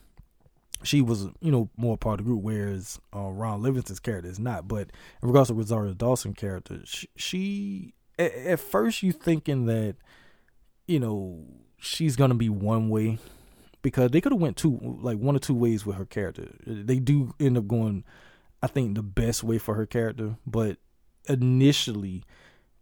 [0.83, 4.39] she was, you know, more part of the group, whereas uh, Ron Livingston's character is
[4.39, 4.67] not.
[4.67, 4.89] But
[5.21, 9.95] in regards to Rosario Dawson's character, she, she at, at, first you thinking that,
[10.87, 11.43] you know,
[11.77, 13.17] she's gonna be one way
[13.81, 16.49] because they could have went two, like one or two ways with her character.
[16.65, 18.03] They do end up going,
[18.61, 20.77] I think, the best way for her character, but
[21.27, 22.23] initially,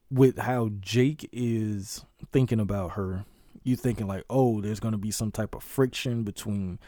[0.10, 3.26] with how Jake is thinking about her,
[3.64, 6.80] you thinking like, oh, there's gonna be some type of friction between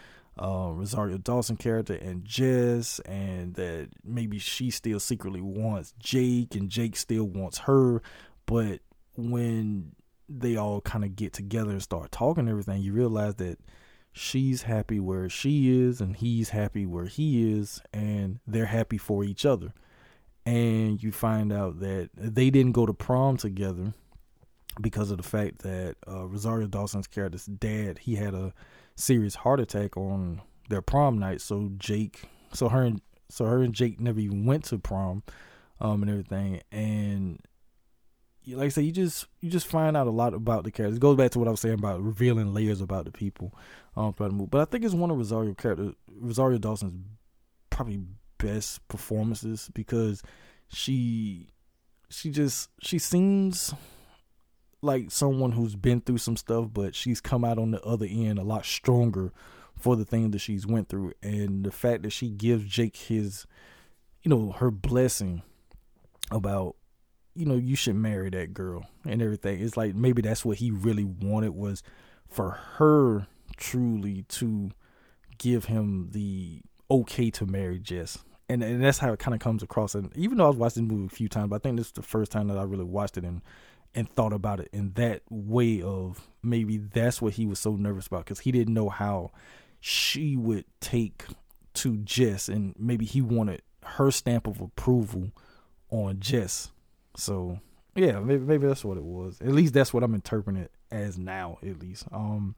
[0.41, 6.69] uh, Rosario Dawson character and Jess, and that maybe she still secretly wants Jake, and
[6.69, 8.02] Jake still wants her.
[8.46, 8.80] But
[9.15, 9.91] when
[10.28, 13.60] they all kind of get together and start talking and everything, you realize that
[14.12, 19.24] she's happy where she is, and he's happy where he is, and they're happy for
[19.24, 19.74] each other.
[20.46, 23.93] And you find out that they didn't go to prom together
[24.82, 28.54] because of the fact that uh, Rosario Dawson's character's dad he had a
[28.95, 31.41] serious heart attack on their prom night.
[31.41, 35.23] So Jake, so her and so her and Jake never even went to prom,
[35.79, 36.62] um, and everything.
[36.71, 37.39] And
[38.47, 40.97] like I said, you just you just find out a lot about the characters.
[40.97, 43.53] It goes back to what I was saying about revealing layers about the people
[43.95, 44.49] um throughout the movie.
[44.51, 46.93] But I think it's one of Rosario character Rosario Dawson's
[47.69, 48.01] probably
[48.38, 50.21] best performances because
[50.67, 51.49] she
[52.10, 53.73] she just she seems
[54.84, 58.38] like someone who's been through some stuff, but she's come out on the other end
[58.38, 59.32] a lot stronger
[59.76, 63.46] for the thing that she's went through, and the fact that she gives Jake his,
[64.22, 65.41] you know, her blessing
[66.32, 66.76] about,
[67.36, 69.62] you know, you should marry that girl and everything.
[69.62, 71.84] It's like maybe that's what he really wanted was
[72.30, 74.72] for her truly to
[75.38, 78.19] give him the okay to marry Jess.
[78.50, 79.96] And, and that's how it kind of comes across.
[79.96, 81.93] And even though I've watched the movie a few times, but I think this is
[81.93, 83.41] the first time that I really watched it and
[83.95, 88.08] and thought about it in that way of maybe that's what he was so nervous
[88.08, 89.32] about because he didn't know how
[89.79, 91.25] she would take
[91.73, 95.32] to Jess and maybe he wanted her stamp of approval
[95.89, 96.71] on Jess.
[97.15, 97.60] So
[97.95, 99.39] yeah, maybe maybe that's what it was.
[99.41, 101.58] At least that's what I'm interpreting it as now.
[101.62, 102.06] At least.
[102.12, 102.56] Um.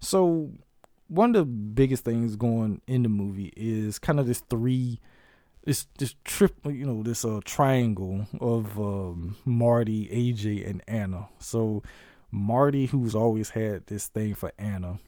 [0.00, 0.50] So
[1.08, 5.00] one of the biggest things going in the movie is kind of this three
[5.64, 11.28] this this trip you know this uh triangle of um, Marty, AJ, and Anna.
[11.38, 11.82] So
[12.30, 14.98] Marty, who's always had this thing for Anna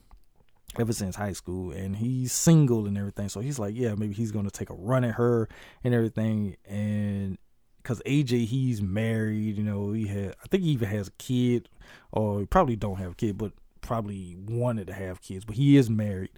[0.79, 3.29] ever since high school, and he's single and everything.
[3.29, 5.47] So he's like, yeah, maybe he's gonna take a run at her
[5.83, 6.57] and everything.
[6.67, 7.37] And
[7.77, 11.69] because AJ, he's married, you know, he had I think he even has a kid,
[12.11, 15.77] or he probably don't have a kid, but probably wanted to have kids, but he
[15.77, 16.31] is married.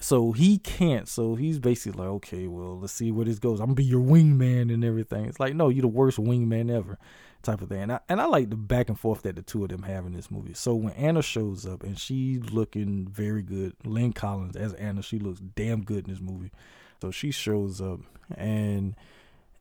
[0.00, 1.08] So he can't.
[1.08, 3.58] So he's basically like, okay, well, let's see where this goes.
[3.58, 5.24] I'm gonna be your wingman and everything.
[5.24, 6.98] It's like, no, you're the worst wingman ever,
[7.42, 7.82] type of thing.
[7.82, 10.06] And I, and I like the back and forth that the two of them have
[10.06, 10.54] in this movie.
[10.54, 15.18] So when Anna shows up and she's looking very good, Lynn Collins as Anna, she
[15.18, 16.52] looks damn good in this movie.
[17.00, 18.00] So she shows up,
[18.36, 18.96] and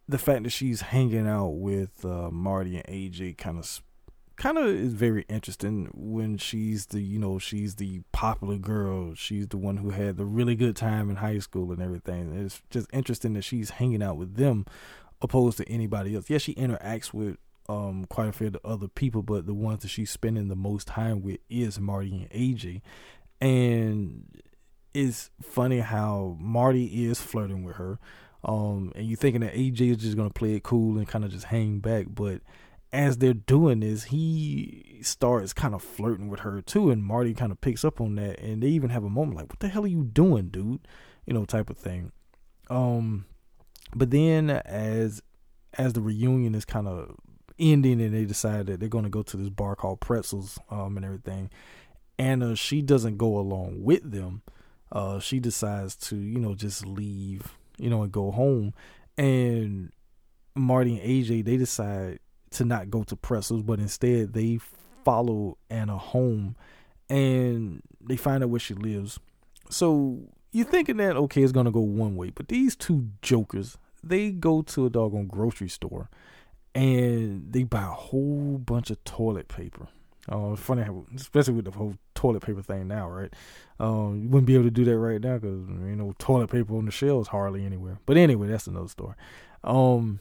[0.10, 3.65] the fact that she's hanging out with uh, Marty and AJ kind of
[4.38, 9.15] kind of is very interesting when she's the you know she's the popular girl.
[9.15, 12.34] She's the one who had the really good time in high school and everything.
[12.34, 14.65] It's just interesting that she's hanging out with them
[15.21, 16.30] opposed to anybody else.
[16.30, 20.12] Yeah she interacts with um quite a few other people but the ones that she's
[20.12, 22.82] spending the most time with is marty and aj
[23.41, 24.41] and
[24.93, 27.97] it's funny how marty is flirting with her.
[28.43, 31.32] Um and you're thinking that aj is just gonna play it cool and kind of
[31.32, 32.41] just hang back but
[32.91, 37.52] as they're doing this, he starts kind of flirting with her too, and Marty kind
[37.52, 39.84] of picks up on that, and they even have a moment like, "What the hell
[39.84, 40.88] are you doing, dude?"
[41.26, 42.12] You know, type of thing.
[42.69, 43.26] Um,
[43.95, 45.21] but then as
[45.73, 47.15] as the reunion is kind of
[47.60, 50.97] ending, and they decide that they're going to go to this bar called Pretzels, um,
[50.97, 51.50] and everything.
[52.19, 54.41] Anna, she doesn't go along with them.
[54.91, 58.73] Uh, she decides to, you know, just leave, you know, and go home.
[59.17, 59.91] And
[60.56, 62.19] Marty and AJ, they decide
[62.52, 64.60] to not go to Pretzels, but instead they
[65.04, 66.56] follow Anna home
[67.10, 69.20] and they find out where she lives.
[69.70, 70.20] So
[70.52, 74.62] you're thinking that okay, it's gonna go one way, but these two jokers, they go
[74.64, 76.10] to a doggone grocery store
[76.76, 79.88] and they buy a whole bunch of toilet paper.
[80.30, 83.34] Oh, Uh, funny how, especially with the whole toilet paper thing now, right?
[83.80, 86.76] Um, you wouldn't be able to do that right now because you know toilet paper
[86.76, 88.00] on the shelves hardly anywhere.
[88.06, 89.16] But anyway, that's another story.
[89.64, 90.20] Um,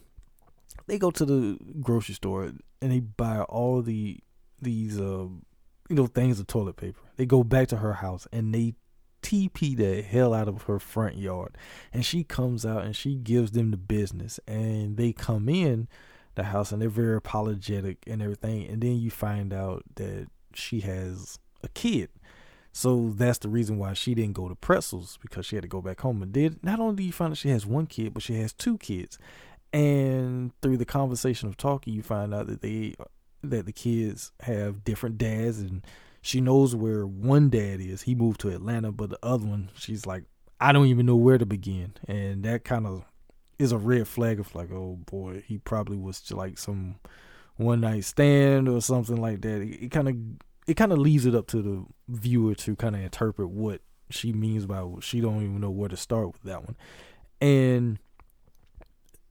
[0.86, 2.44] they go to the grocery store
[2.80, 4.18] and they buy all the
[4.60, 5.26] these uh
[5.88, 7.00] you know things of toilet paper.
[7.16, 8.74] They go back to her house and they
[9.22, 11.56] TP the hell out of her front yard.
[11.92, 15.88] And she comes out and she gives them the business and they come in
[16.36, 20.80] the house and they're very apologetic and everything and then you find out that she
[20.80, 22.10] has a kid.
[22.72, 25.80] So that's the reason why she didn't go to pretzels because she had to go
[25.80, 28.22] back home and did not only do you find that she has one kid, but
[28.22, 29.18] she has two kids
[29.72, 32.94] and through the conversation of talking you find out that they
[33.42, 35.84] that the kids have different dads and
[36.22, 38.02] she knows where one dad is.
[38.02, 40.24] He moved to atlanta but the other one she's like
[40.60, 41.94] i don't even know where to begin.
[42.08, 43.04] And that kind of
[43.58, 46.96] is a red flag of like oh boy he probably was like some
[47.56, 49.62] one night stand or something like that.
[49.62, 50.16] It kind of
[50.66, 54.32] it kind of leaves it up to the viewer to kind of interpret what she
[54.32, 56.76] means by she don't even know where to start with that one.
[57.40, 57.98] And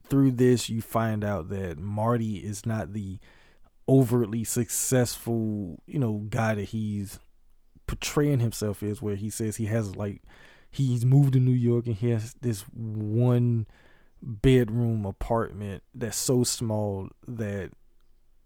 [0.09, 3.19] through this you find out that Marty is not the
[3.87, 7.19] overtly successful, you know, guy that he's
[7.87, 10.23] portraying himself as where he says he has like
[10.71, 13.67] he's moved to New York and he has this one
[14.21, 17.69] bedroom apartment that's so small that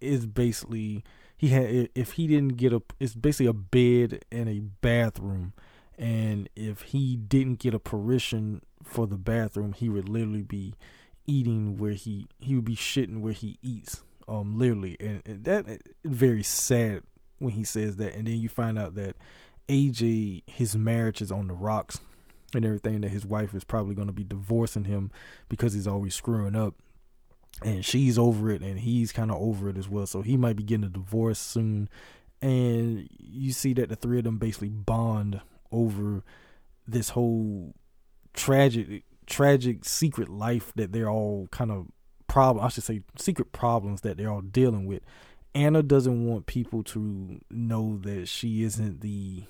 [0.01, 1.03] is basically
[1.37, 5.53] he had if he didn't get a it's basically a bed and a bathroom.
[5.97, 10.75] And if he didn't get a permission for the bathroom he would literally be
[11.29, 14.97] eating where he he would be shitting where he eats um literally.
[14.99, 15.65] And, and that
[16.03, 17.03] very sad
[17.37, 18.15] when he says that.
[18.15, 19.15] And then you find out that
[19.67, 21.99] AJ his marriage is on the rocks
[22.55, 25.11] and everything that his wife is probably going to be divorcing him
[25.47, 26.73] because he's always screwing up.
[27.63, 30.07] And she's over it and he's kind of over it as well.
[30.07, 31.89] So he might be getting a divorce soon.
[32.41, 36.23] And you see that the three of them basically bond over
[36.87, 37.75] this whole
[38.33, 41.87] tragic tragic secret life that they're all kind of
[42.27, 45.03] problem I should say secret problems that they're all dealing with.
[45.55, 49.43] Anna doesn't want people to know that she isn't the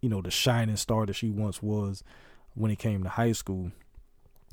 [0.00, 2.04] you know the shining star that she once was
[2.54, 3.72] when it came to high school.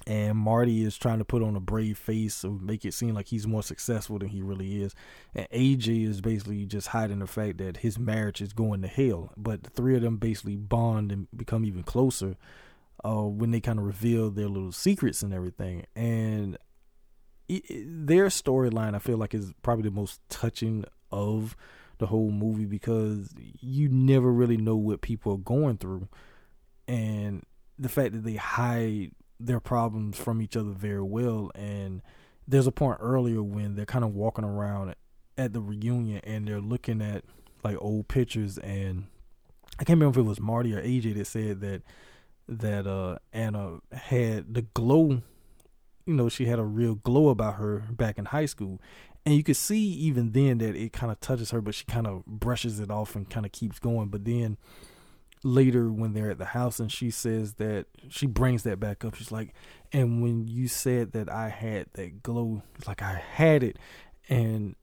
[0.07, 3.27] And Marty is trying to put on a brave face to make it seem like
[3.27, 4.93] he's more successful than he really is.
[5.33, 9.31] And AJ is basically just hiding the fact that his marriage is going to hell.
[9.35, 12.35] But the three of them basically bond and become even closer
[13.05, 15.85] uh, when they kind of reveal their little secrets and everything.
[15.95, 16.57] And
[17.47, 21.55] it, it, their storyline I feel like is probably the most touching of
[21.99, 23.29] the whole movie because
[23.61, 26.07] you never really know what people are going through.
[26.87, 27.43] And
[27.77, 31.51] the fact that they hide their problems from each other very well.
[31.53, 32.01] And
[32.47, 34.95] there's a point earlier when they're kind of walking around
[35.37, 37.23] at the reunion and they're looking at
[37.63, 38.57] like old pictures.
[38.57, 39.05] And
[39.79, 41.83] I can't remember if it was Marty or AJ that said that
[42.47, 45.21] that uh Anna had the glow
[46.05, 48.81] you know she had a real glow about her back in high school.
[49.25, 52.05] And you could see even then that it kind of touches her but she kind
[52.05, 54.09] of brushes it off and kind of keeps going.
[54.09, 54.57] But then
[55.43, 59.15] later when they're at the house and she says that she brings that back up.
[59.15, 59.53] She's like
[59.91, 63.79] and when you said that I had that glow like I had it.
[64.29, 64.75] And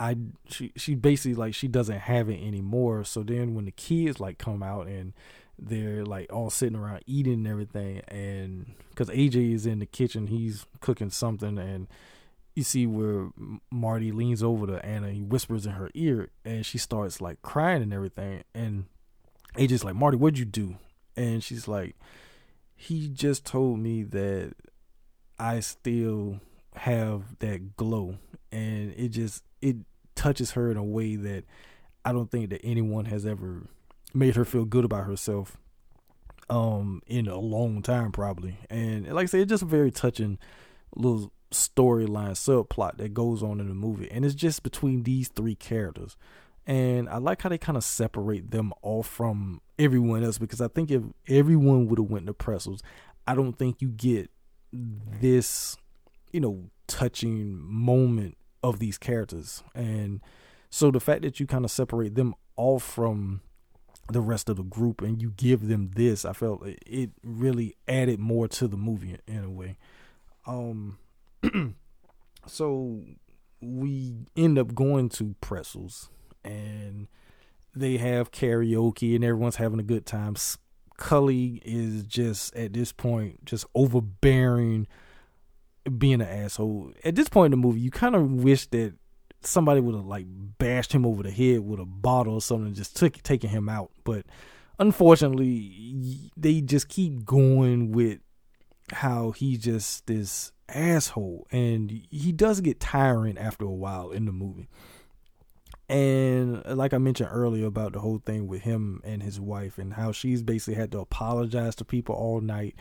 [0.00, 0.16] I
[0.48, 3.04] she she basically like she doesn't have it anymore.
[3.04, 5.12] So then when the kids like come out and
[5.58, 10.26] they're like all sitting around eating and everything and because aj is in the kitchen
[10.26, 11.86] he's cooking something and
[12.54, 13.28] you see where
[13.70, 17.82] marty leans over to anna he whispers in her ear and she starts like crying
[17.82, 18.84] and everything and
[19.56, 20.76] aj's like marty what'd you do?
[21.16, 21.96] And she's like
[22.74, 24.54] he just told me that
[25.38, 26.40] i still
[26.74, 28.16] have that glow
[28.50, 29.76] and it just it
[30.16, 31.44] touches her in a way that
[32.04, 33.62] i don't think that anyone has ever
[34.14, 35.56] made her feel good about herself
[36.50, 38.58] um in a long time probably.
[38.68, 40.38] And like i said it's just a very touching
[40.94, 44.10] little storyline subplot that goes on in the movie.
[44.10, 46.16] And it's just between these three characters.
[46.66, 50.68] And i like how they kind of separate them off from everyone else because i
[50.68, 52.80] think if everyone would have went to pretzels
[53.26, 54.30] i don't think you get
[55.20, 55.76] this
[56.32, 59.62] you know touching moment of these characters.
[59.74, 60.20] And
[60.70, 63.42] so the fact that you kind of separate them off from
[64.10, 68.20] the rest of the group and you give them this i felt it really added
[68.20, 69.76] more to the movie in a way.
[70.46, 70.98] Um
[72.46, 73.02] so
[73.60, 76.10] we end up going to pretzels
[76.44, 77.08] and
[77.74, 80.36] they have karaoke and everyone's having a good time.
[80.96, 84.86] Cully is just at this point just overbearing
[85.98, 86.92] being an asshole.
[87.04, 88.94] At this point in the movie you kind of wish that
[89.46, 90.26] somebody would have like
[90.58, 93.90] bashed him over the head with a bottle or something just took taking him out.
[94.04, 94.26] But
[94.78, 98.20] unfortunately, they just keep going with
[98.92, 104.32] how he just this asshole, and he does get tiring after a while in the
[104.32, 104.68] movie.
[105.88, 109.94] And like I mentioned earlier about the whole thing with him and his wife, and
[109.94, 112.74] how she's basically had to apologize to people all night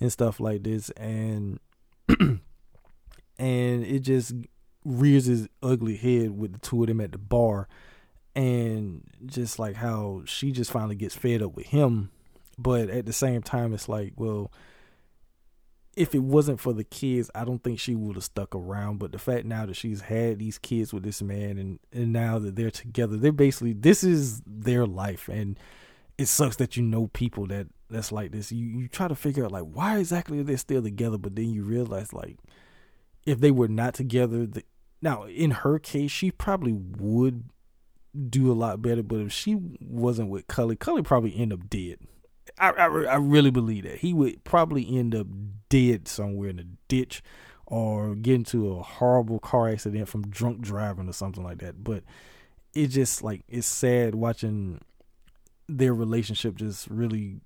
[0.00, 1.60] and stuff like this, and
[2.18, 2.40] and
[3.84, 4.34] it just
[4.84, 7.68] rears his ugly head with the two of them at the bar
[8.34, 12.10] and just like how she just finally gets fed up with him.
[12.58, 14.52] But at the same time it's like well
[15.96, 18.98] if it wasn't for the kids i don't think she would have stuck around.
[18.98, 22.38] But the fact now that she's had these kids with this man and and now
[22.38, 25.28] that they're together they're basically this is their life.
[25.28, 25.58] And
[26.16, 28.52] it sucks that you know people that that's like this.
[28.52, 31.18] You you try to figure out like why exactly are they still together?
[31.18, 32.38] But then you realize like
[33.24, 34.62] if they were not together, the,
[35.02, 37.44] now in her case, she probably would
[38.28, 39.02] do a lot better.
[39.02, 41.98] But if she wasn't with Cully, Cully probably end up dead.
[42.58, 45.26] I, I, I really believe that he would probably end up
[45.68, 47.22] dead somewhere in a ditch
[47.66, 51.84] or get into a horrible car accident from drunk driving or something like that.
[51.84, 52.02] But
[52.74, 54.80] it just like it's sad watching
[55.68, 57.40] their relationship just really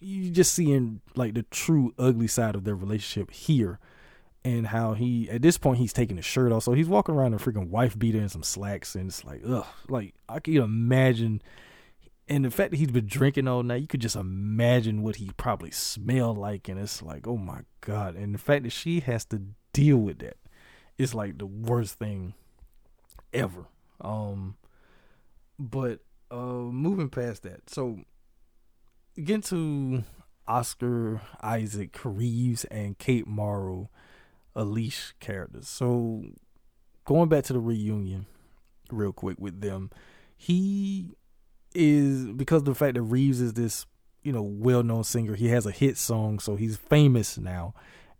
[0.00, 3.78] you just seeing like the true ugly side of their relationship here
[4.44, 7.28] and how he at this point he's taking his shirt off, so he's walking around
[7.28, 10.56] in a freaking wife beater and some slacks, and it's like ugh, like I can
[10.56, 11.42] imagine.
[12.26, 15.30] And the fact that he's been drinking all night, you could just imagine what he
[15.36, 18.16] probably smelled like, and it's like, oh my god!
[18.16, 19.42] And the fact that she has to
[19.72, 20.36] deal with that,
[20.96, 22.34] it's like the worst thing
[23.32, 23.66] ever.
[24.00, 24.56] Um,
[25.58, 28.00] but uh, moving past that, so
[29.22, 30.04] get to
[30.46, 33.88] Oscar Isaac Reeves and Kate Mara
[34.54, 35.68] Alicia characters.
[35.68, 36.24] So
[37.04, 38.26] going back to the reunion
[38.90, 39.90] real quick with them,
[40.36, 41.16] he
[41.74, 43.86] is because of the fact that Reeves is this,
[44.22, 47.74] you know, well known singer, he has a hit song, so he's famous now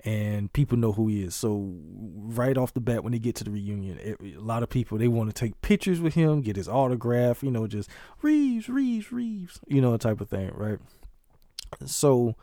[0.05, 1.35] and people know who he is.
[1.35, 4.99] So right off the bat, when they get to the reunion, a lot of people
[4.99, 7.89] they want to take pictures with him, get his autograph, you know, just
[8.21, 10.79] Reeves, Reeves, Reeves, you know, type of thing, right?
[11.87, 12.37] So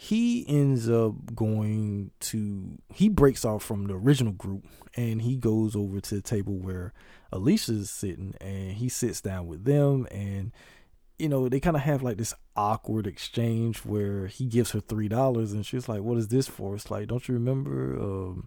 [0.00, 5.74] he ends up going to he breaks off from the original group and he goes
[5.74, 6.92] over to the table where
[7.32, 10.52] Alicia's sitting and he sits down with them and
[11.18, 15.08] you know they kind of have like this awkward exchange where he gives her three
[15.08, 18.46] dollars and she's like what is this for it's like don't you remember um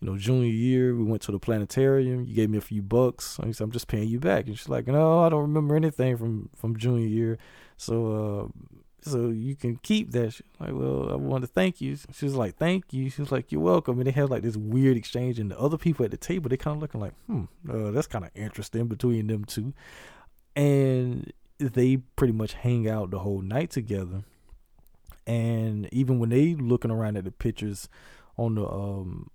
[0.00, 2.24] you know, junior year, we went to the planetarium.
[2.24, 3.40] You gave me a few bucks.
[3.40, 4.46] I said, I'm just paying you back.
[4.46, 7.38] And she's like, no, I don't remember anything from from junior year.
[7.78, 8.73] So, uh,
[9.04, 10.32] so you can keep that.
[10.32, 11.96] She's like, well, I want to thank you.
[12.12, 13.10] She was like, thank you.
[13.10, 13.98] She was like, you're welcome.
[13.98, 16.56] And they had like this weird exchange, and the other people at the table, they
[16.56, 19.74] kind of looking like, hmm, uh, that's kind of interesting between them two.
[20.56, 24.24] And they pretty much hang out the whole night together.
[25.26, 27.88] And even when they looking around at the pictures
[28.36, 29.30] on the um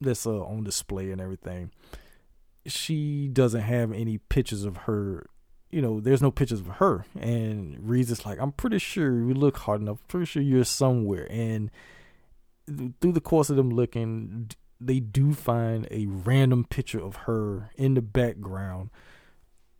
[0.00, 1.70] that's uh, on display and everything,
[2.66, 5.26] she doesn't have any pictures of her.
[5.72, 7.04] You know, there's no pictures of her.
[7.18, 9.98] And Reeves is like, I'm pretty sure you look hard enough.
[10.06, 11.26] Pretty sure you're somewhere.
[11.30, 11.70] And
[13.00, 14.50] through the course of them looking,
[14.80, 18.90] they do find a random picture of her in the background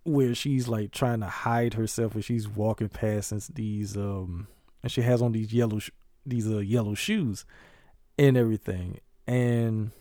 [0.05, 4.49] where she's like trying to hide herself as she's walking past Since these um
[4.83, 5.91] and she has on these yellow sh-
[6.27, 7.45] these uh yellow shoes
[8.19, 9.93] and everything and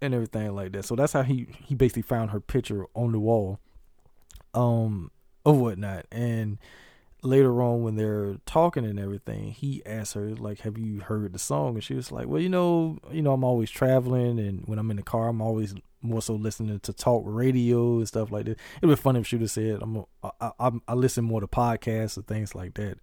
[0.00, 3.18] and everything like that so that's how he he basically found her picture on the
[3.18, 3.58] wall
[4.58, 5.10] um
[5.44, 6.06] or whatnot.
[6.10, 6.58] And
[7.22, 11.38] later on when they're talking and everything he asked her like have you heard the
[11.38, 11.74] song?
[11.74, 14.90] And she was like well you know you know i'm always traveling and when i'm
[14.92, 18.56] in the car i'm always more so listening to talk radio and stuff like that.
[18.80, 20.04] It'd be funny if she would have said i'm a,
[20.40, 22.98] I, I, I listen more to podcasts and things like that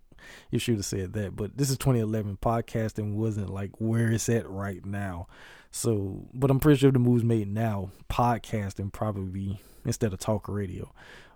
[0.49, 1.36] if she would have said that.
[1.36, 5.28] But this is 2011 podcasting wasn't like where it's at right now.
[5.72, 10.47] So but i'm pretty sure the moves made now podcasting probably be instead of talk
[10.47, 10.91] radio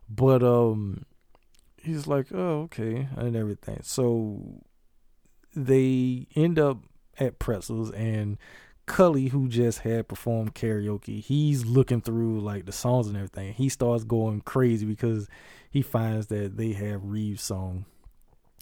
[0.09, 1.05] but um
[1.81, 3.79] he's like, oh, okay, and everything.
[3.83, 4.63] So
[5.55, 6.79] they end up
[7.19, 8.37] at Pretzels, and
[8.85, 13.53] Cully, who just had performed karaoke, he's looking through like the songs and everything.
[13.53, 15.27] He starts going crazy because
[15.69, 17.85] he finds that they have Reeves' song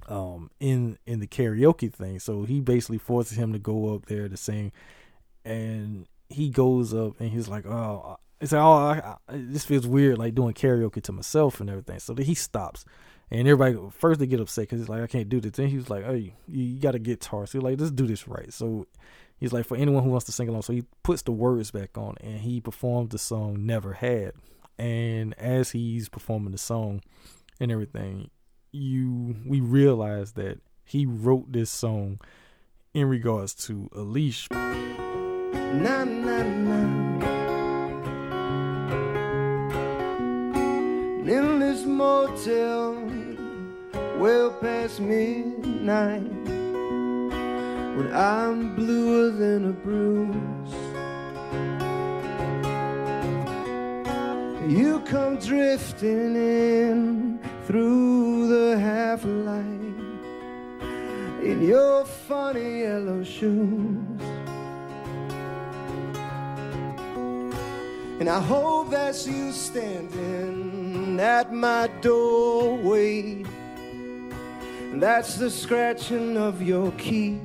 [0.10, 2.20] um in in the karaoke thing.
[2.20, 4.72] So he basically forces him to go up there to sing,
[5.46, 8.18] and he goes up and he's like, oh.
[8.40, 12.00] It's like, oh, I, I, this feels weird, like doing karaoke to myself and everything.
[12.00, 12.86] So he stops,
[13.32, 15.54] and everybody first they get upset because he's like, I can't do this.
[15.54, 17.46] Then he was like, Hey, you, you got a guitar.
[17.46, 18.54] So he's like, let's do this right.
[18.54, 18.88] So
[19.38, 20.62] he's like, for anyone who wants to sing along.
[20.62, 24.34] So he puts the words back on and he performs the song Never Had.
[24.78, 27.02] And as he's performing the song
[27.60, 28.30] and everything,
[28.72, 32.20] you we realize that he wrote this song
[32.94, 34.54] in regards to Alicia.
[34.54, 37.37] Na, na,
[41.28, 42.94] In this motel
[44.18, 46.22] well past midnight
[47.98, 50.74] when I'm bluer than a bruise.
[54.74, 59.98] You come drifting in through the half light
[61.44, 64.22] in your funny yellow shoes.
[68.22, 70.87] And I hope that's you standing
[71.20, 73.44] at my doorway.
[74.94, 77.40] That's the scratching of your key.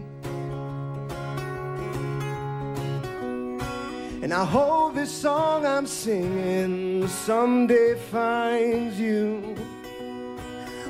[4.22, 9.56] And I hope this song I'm singing someday finds you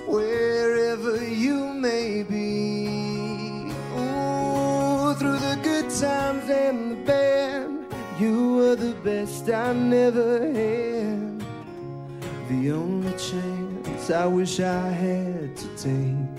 [0.07, 3.72] wherever you may be.
[3.97, 7.70] Ooh, through the good times and the bad,
[8.20, 10.91] you were the best I never had.
[12.63, 16.37] The only chance I wish I had to take.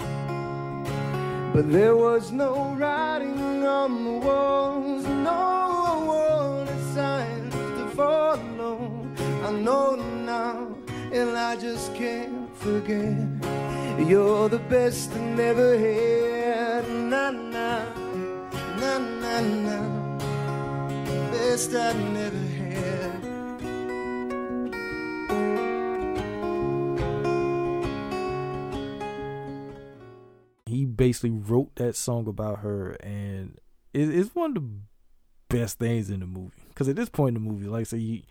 [1.53, 9.05] But there was no writing on the walls, no warning signs to follow.
[9.43, 10.73] I know now,
[11.11, 13.19] and I just can't forget.
[13.99, 16.87] You're the best I never had.
[16.89, 17.83] Na na,
[18.79, 19.79] na na na.
[21.31, 22.52] Best I never had.
[31.03, 33.57] Basically wrote that song about her, and
[33.93, 34.69] it, it's one of the
[35.49, 36.63] best things in the movie.
[36.69, 38.21] Because at this point in the movie, like I say, you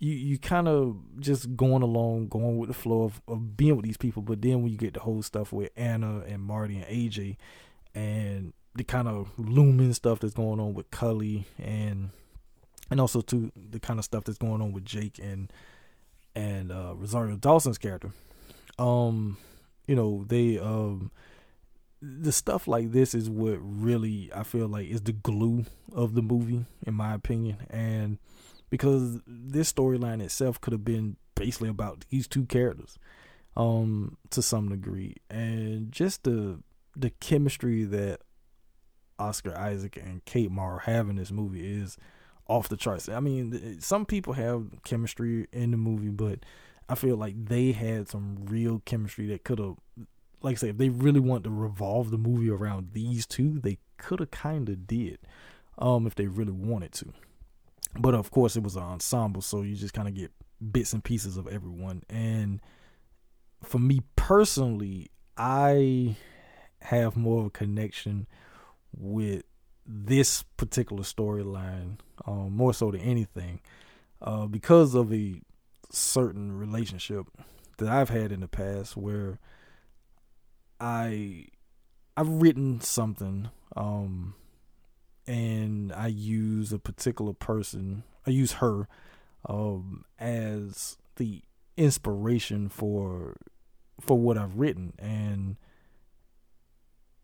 [0.00, 3.84] you you kind of just going along, going with the flow of, of being with
[3.84, 4.22] these people.
[4.22, 7.36] But then when you get the whole stuff with Anna and Marty and AJ,
[7.94, 12.10] and the kind of looming stuff that's going on with Cully, and
[12.90, 15.52] and also to the kind of stuff that's going on with Jake and
[16.34, 18.10] and uh, Rosario Dawson's character,
[18.76, 19.38] um,
[19.86, 21.12] you know they um
[22.00, 26.22] the stuff like this is what really I feel like is the glue of the
[26.22, 27.58] movie, in my opinion.
[27.70, 28.18] And
[28.70, 32.98] because this storyline itself could have been basically about these two characters,
[33.56, 35.16] um, to some degree.
[35.28, 36.60] And just the
[36.96, 38.20] the chemistry that
[39.18, 41.96] Oscar Isaac and Kate Mara have in this movie is
[42.48, 43.08] off the charts.
[43.08, 46.40] I mean, some people have chemistry in the movie, but
[46.88, 49.76] I feel like they had some real chemistry that could have,
[50.42, 53.78] like I say, if they really want to revolve the movie around these two, they
[53.96, 55.18] could have kind of did,
[55.78, 57.12] um, if they really wanted to.
[57.98, 60.30] But of course, it was an ensemble, so you just kind of get
[60.72, 62.02] bits and pieces of everyone.
[62.08, 62.60] And
[63.62, 66.16] for me personally, I
[66.82, 68.26] have more of a connection
[68.96, 69.42] with
[69.86, 73.60] this particular storyline, um, more so than anything,
[74.20, 75.40] uh, because of a
[75.90, 77.26] certain relationship
[77.78, 79.38] that I've had in the past where
[80.80, 81.46] I
[82.16, 84.34] I've written something um,
[85.26, 88.88] and I use a particular person, I use her
[89.48, 91.42] um, as the
[91.76, 93.36] inspiration for
[94.00, 94.94] for what I've written.
[94.98, 95.56] And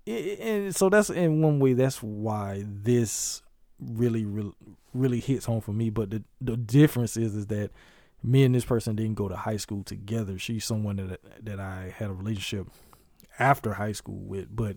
[0.07, 3.43] and so that's in one way that's why this
[3.81, 4.53] really really
[4.93, 5.91] really hits home for me.
[5.91, 7.71] But the the difference is is that
[8.23, 10.39] me and this person didn't go to high school together.
[10.39, 12.69] She's someone that that I had a relationship
[13.39, 14.77] after high school with but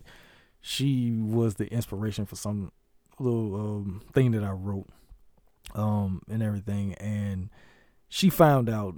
[0.61, 2.71] she was the inspiration for some
[3.19, 4.87] little um, thing that I wrote
[5.75, 6.93] um and everything.
[6.95, 7.49] And
[8.09, 8.95] she found out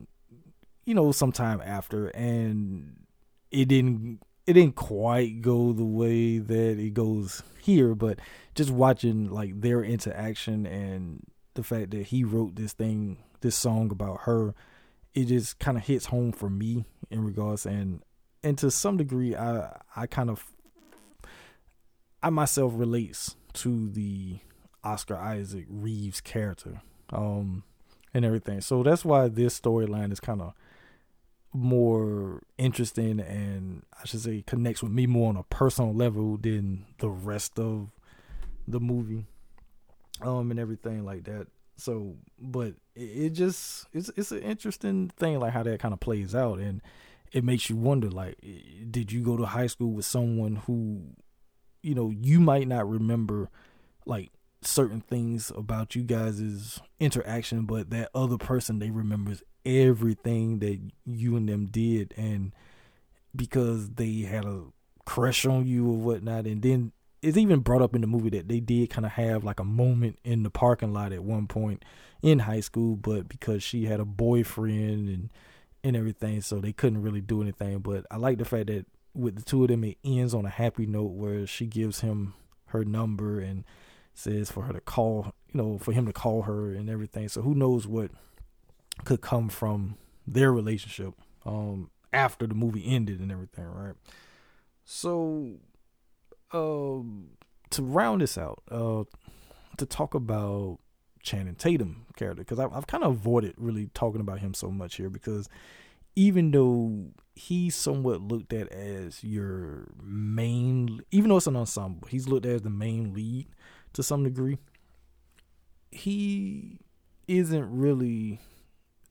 [0.86, 2.96] you know sometime after and
[3.52, 8.18] it didn't it didn't quite go the way that it goes here, but
[8.56, 13.92] just watching like their interaction and the fact that he wrote this thing, this song
[13.92, 14.56] about her,
[15.14, 18.02] it just kind of hits home for me in regards and
[18.44, 20.46] and to some degree, I I kind of
[22.22, 24.40] I myself relates to the
[24.84, 26.82] Oscar Isaac Reeves character,
[27.12, 27.64] um,
[28.14, 28.62] and everything.
[28.62, 30.54] So that's why this storyline is kind of
[31.52, 36.86] more interesting and I should say connects with me more on a personal level than
[37.00, 37.90] the rest of
[38.68, 39.26] the movie
[40.22, 45.40] um and everything like that so but it, it just it's it's an interesting thing
[45.40, 46.82] like how that kind of plays out and
[47.32, 48.38] it makes you wonder like
[48.90, 51.02] did you go to high school with someone who
[51.82, 53.50] you know you might not remember
[54.06, 60.80] like certain things about you guys' interaction but that other person they remembers everything that
[61.06, 62.54] you and them did and
[63.36, 64.64] because they had a
[65.06, 68.48] crush on you or whatnot and then it's even brought up in the movie that
[68.48, 71.84] they did kind of have like a moment in the parking lot at one point
[72.22, 75.30] in high school but because she had a boyfriend and
[75.84, 79.36] and everything so they couldn't really do anything but i like the fact that with
[79.36, 82.34] the two of them it ends on a happy note where she gives him
[82.68, 83.64] her number and
[84.14, 87.42] says for her to call you know for him to call her and everything so
[87.42, 88.12] who knows what
[89.06, 89.96] could come from
[90.28, 91.14] their relationship
[91.46, 93.96] um after the movie ended and everything, right?
[94.86, 95.54] So
[96.52, 97.32] um
[97.72, 99.04] to round this out, uh
[99.78, 100.80] to talk about
[101.22, 104.96] Channing Tatum character because I've, I've kind of avoided really talking about him so much
[104.96, 105.50] here because
[106.16, 112.28] even though he's somewhat looked at as your main, even though it's an ensemble, he's
[112.28, 113.48] looked at as the main lead
[113.94, 114.58] to some degree.
[115.92, 116.80] He
[117.28, 118.40] isn't really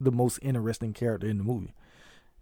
[0.00, 1.74] the most interesting character in the movie.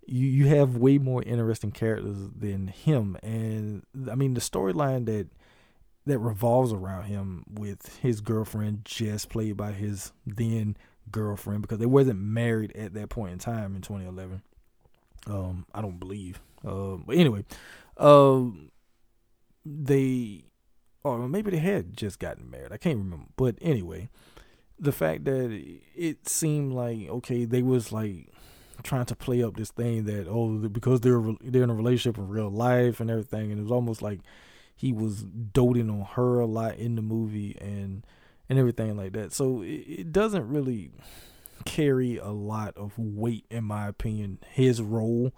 [0.07, 5.29] You you have way more interesting characters than him, and I mean the storyline that
[6.07, 10.77] that revolves around him with his girlfriend Jess, played by his then
[11.11, 14.43] girlfriend, because they wasn't married at that point in time in 2011.
[15.29, 16.41] Um, I don't believe.
[16.65, 17.45] Uh, but anyway,
[17.97, 18.71] um,
[19.65, 20.45] they
[21.03, 22.73] or maybe they had just gotten married.
[22.73, 23.27] I can't remember.
[23.37, 24.09] But anyway,
[24.79, 28.29] the fact that it seemed like okay, they was like
[28.83, 32.29] trying to play up this thing that oh because they're they're in a relationship in
[32.29, 34.21] real life and everything, and it was almost like
[34.77, 38.05] he was doting on her a lot in the movie and
[38.49, 39.33] and everything like that.
[39.33, 40.91] So it, it doesn't really
[41.65, 44.39] carry a lot of weight in my opinion.
[44.51, 45.35] His role,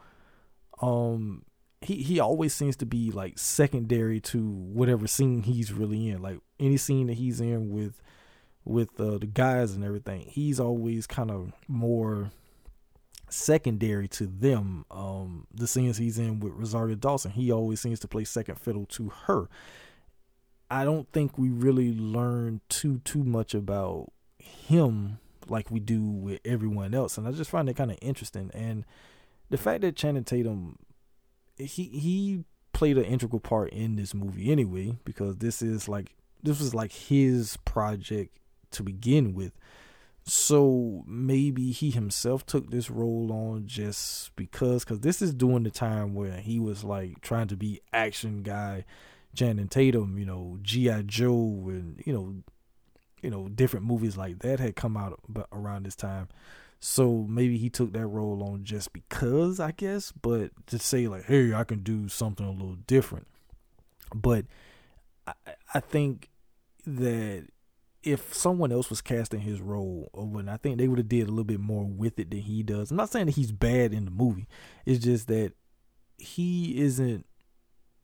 [0.83, 1.45] um,
[1.81, 6.21] he he always seems to be like secondary to whatever scene he's really in.
[6.21, 8.03] Like any scene that he's in with
[8.65, 12.33] with uh, the guys and everything, he's always kind of more
[13.31, 14.85] secondary to them.
[14.91, 18.87] Um, the scenes he's in with Rosario Dawson, he always seems to play second fiddle
[18.87, 19.49] to her.
[20.71, 25.19] I don't think we really learn too too much about him
[25.49, 28.51] like we do with everyone else, and I just find it kind of interesting.
[28.53, 28.85] And
[29.51, 30.79] the fact that Channing Tatum,
[31.57, 36.61] he he played an integral part in this movie anyway, because this is like this
[36.61, 38.39] was like his project
[38.73, 39.53] to begin with.
[40.29, 45.71] So maybe he himself took this role on just because, because this is during the
[45.71, 48.85] time where he was like trying to be action guy,
[49.35, 51.03] Channing Tatum, you know, G.I.
[51.03, 52.35] Joe, and, you know,
[53.23, 55.19] you know, different movies like that had come out
[55.51, 56.29] around this time.
[56.79, 61.25] So maybe he took that role on just because, I guess, but to say like,
[61.25, 63.29] hey, I can do something a little different.
[64.15, 64.45] But
[65.27, 65.33] I,
[65.73, 66.29] I think
[66.87, 67.47] that
[68.13, 71.27] if someone else was casting his role or when I think they would have did
[71.27, 72.91] a little bit more with it than he does.
[72.91, 74.49] I'm not saying that he's bad in the movie.
[74.87, 75.53] It's just that
[76.17, 77.27] he isn't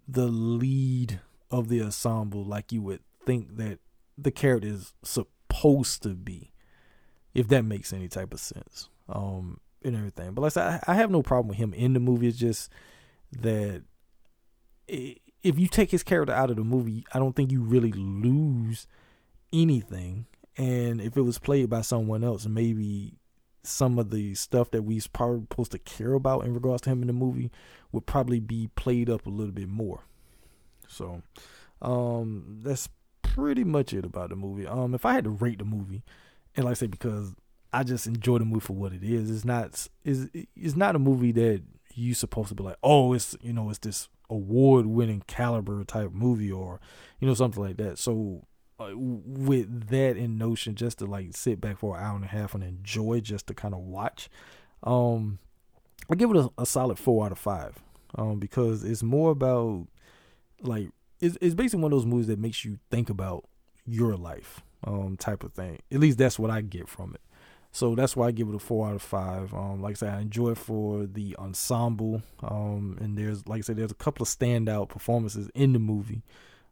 [0.07, 3.79] the lead of the ensemble like you would think that
[4.19, 6.53] the character is supposed to be
[7.33, 8.89] if that makes any type of sense.
[9.09, 10.33] Um, and everything.
[10.33, 12.29] But like I I have no problem with him in the movie.
[12.29, 12.71] It's just
[13.33, 13.83] that
[14.89, 18.87] if you take his character out of the movie, I don't think you really lose
[19.55, 20.27] anything.
[20.57, 23.15] And if it was played by someone else, maybe
[23.63, 27.01] some of the stuff that we probably supposed to care about in regards to him
[27.01, 27.51] in the movie
[27.93, 30.05] would probably be played up a little bit more.
[30.87, 31.23] So,
[31.81, 32.89] um, that's
[33.23, 34.67] pretty much it about the movie.
[34.67, 36.05] Um, if I had to rate the movie,
[36.57, 37.35] and like I say, because
[37.73, 39.29] I just enjoy the movie for what it is.
[39.31, 41.63] It's not is it's not a movie that
[41.95, 46.13] you supposed to be like, oh, it's you know, it's this award winning caliber type
[46.13, 46.81] movie or
[47.19, 47.99] you know something like that.
[47.99, 48.47] So
[48.79, 52.29] uh, with that in notion, just to like sit back for an hour and a
[52.29, 54.29] half and enjoy, just to kind of watch,
[54.83, 55.39] um,
[56.11, 57.79] I give it a, a solid four out of five.
[58.17, 59.89] Um, because it's more about
[60.63, 63.45] like it's it's basically one of those movies that makes you think about
[63.87, 65.81] your life um, type of thing.
[65.91, 67.21] At least that's what I get from it.
[67.73, 69.53] So that's why I give it a four out of five.
[69.53, 72.23] Um, like I said, I enjoy it for the ensemble.
[72.41, 76.23] Um, and there's, like I said, there's a couple of standout performances in the movie,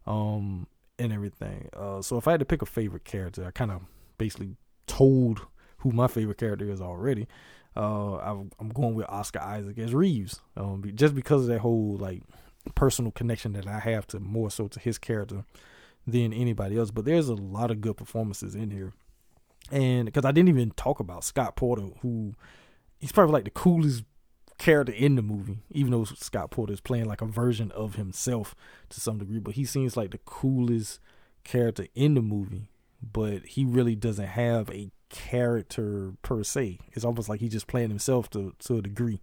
[0.06, 0.68] um,
[0.98, 1.68] and everything.
[1.76, 3.82] Uh, so if I had to pick a favorite character, I kind of
[4.18, 5.46] basically told
[5.78, 7.26] who my favorite character is already.
[7.74, 8.16] Uh,
[8.58, 12.22] I'm going with Oscar Isaac as Reeves, um, just because of that whole like
[12.74, 15.44] personal connection that I have to more so to his character
[16.06, 16.90] than anybody else.
[16.90, 18.92] But there's a lot of good performances in here.
[19.70, 22.34] And because I didn't even talk about Scott Porter, who
[22.98, 24.04] he's probably like the coolest
[24.62, 28.54] character in the movie, even though Scott Porter is playing like a version of himself
[28.90, 29.40] to some degree.
[29.40, 31.00] But he seems like the coolest
[31.42, 32.68] character in the movie.
[33.02, 36.78] But he really doesn't have a character per se.
[36.92, 39.20] It's almost like he's just playing himself to to a degree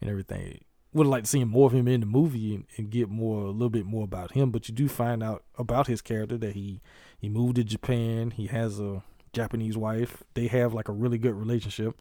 [0.00, 0.60] and everything
[0.92, 3.50] would like to see more of him in the movie and, and, get more a
[3.50, 4.50] little bit more about him.
[4.50, 6.80] But you do find out about his character that he
[7.18, 8.30] he moved to Japan.
[8.30, 10.22] He has a Japanese wife.
[10.34, 12.00] They have like a really good relationship,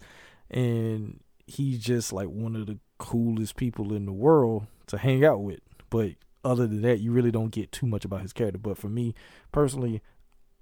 [0.50, 5.42] and he's just like one of the coolest people in the world to hang out
[5.42, 5.60] with.
[5.90, 8.60] But other than that, you really don't get too much about his character.
[8.60, 9.14] But for me
[9.52, 10.02] personally,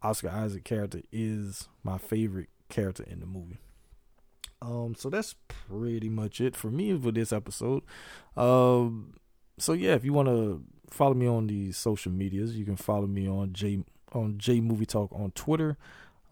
[0.01, 3.59] Oscar Isaac character is my favorite character in the movie.
[4.61, 7.83] Um, so that's pretty much it for me for this episode.
[8.37, 9.15] Um,
[9.57, 13.07] so yeah, if you want to follow me on the social medias, you can follow
[13.07, 15.77] me on J on Jay Movie Talk on Twitter,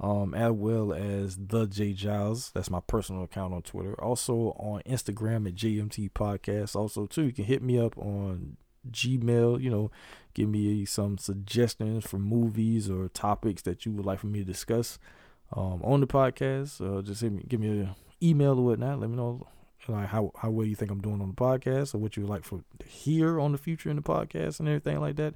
[0.02, 2.52] um, as well as the J Giles.
[2.54, 3.94] That's my personal account on Twitter.
[4.04, 6.76] Also on Instagram at JMT Podcast.
[6.76, 8.58] Also too, you can hit me up on
[8.90, 9.62] Gmail.
[9.62, 9.92] You know,
[10.34, 14.46] give me some suggestions for movies or topics that you would like for me to
[14.46, 14.98] discuss
[15.56, 16.82] um, on the podcast.
[16.82, 19.00] Uh, just me, give me an email or whatnot.
[19.00, 19.46] Let me know
[19.88, 22.30] like how how well you think I'm doing on the podcast or what you would
[22.30, 25.36] like for to hear on the future in the podcast and everything like that.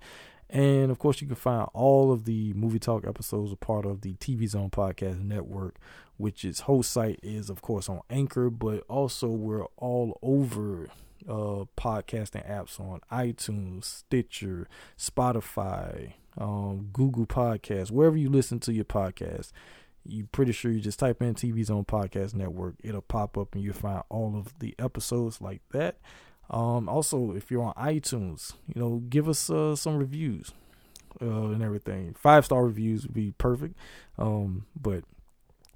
[0.49, 4.01] And of course, you can find all of the movie talk episodes a part of
[4.01, 5.75] the TV Zone Podcast Network,
[6.17, 10.89] which its host site is of course on Anchor, but also we're all over
[11.27, 14.67] uh podcasting apps on iTunes, Stitcher,
[14.97, 19.51] Spotify, um, Google Podcasts, wherever you listen to your podcast
[20.07, 23.63] you pretty sure you just type in TV Zone Podcast Network, it'll pop up and
[23.63, 25.97] you'll find all of the episodes like that.
[26.49, 30.53] Um, also, if you're on iTunes, you know, give us uh, some reviews
[31.21, 32.15] uh, and everything.
[32.17, 33.75] Five star reviews would be perfect.
[34.17, 35.03] Um, but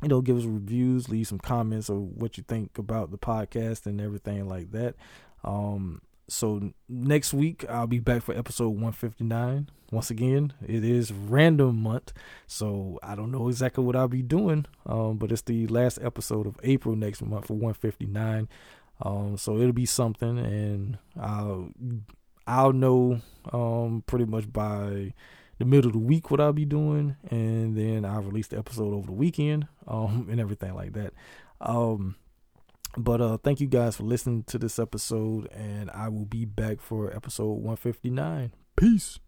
[0.02, 3.86] you know, give us reviews, leave some comments of what you think about the podcast
[3.86, 4.96] and everything like that.
[5.44, 9.70] Um, so next week I'll be back for episode 159.
[9.92, 12.14] Once again, it is random month,
[12.46, 14.68] so I don't know exactly what I'll be doing.
[14.86, 18.48] Um, but it's the last episode of April next month for 159.
[19.02, 21.70] Um, so it'll be something, and I'll
[22.46, 23.22] I'll know
[23.54, 25.14] um pretty much by
[25.58, 28.94] the middle of the week what I'll be doing, and then I'll release the episode
[28.94, 31.14] over the weekend, um, and everything like that.
[31.62, 32.16] Um,
[32.98, 36.82] but uh thank you guys for listening to this episode and I will be back
[36.82, 38.52] for episode 159.
[38.76, 39.20] Peace.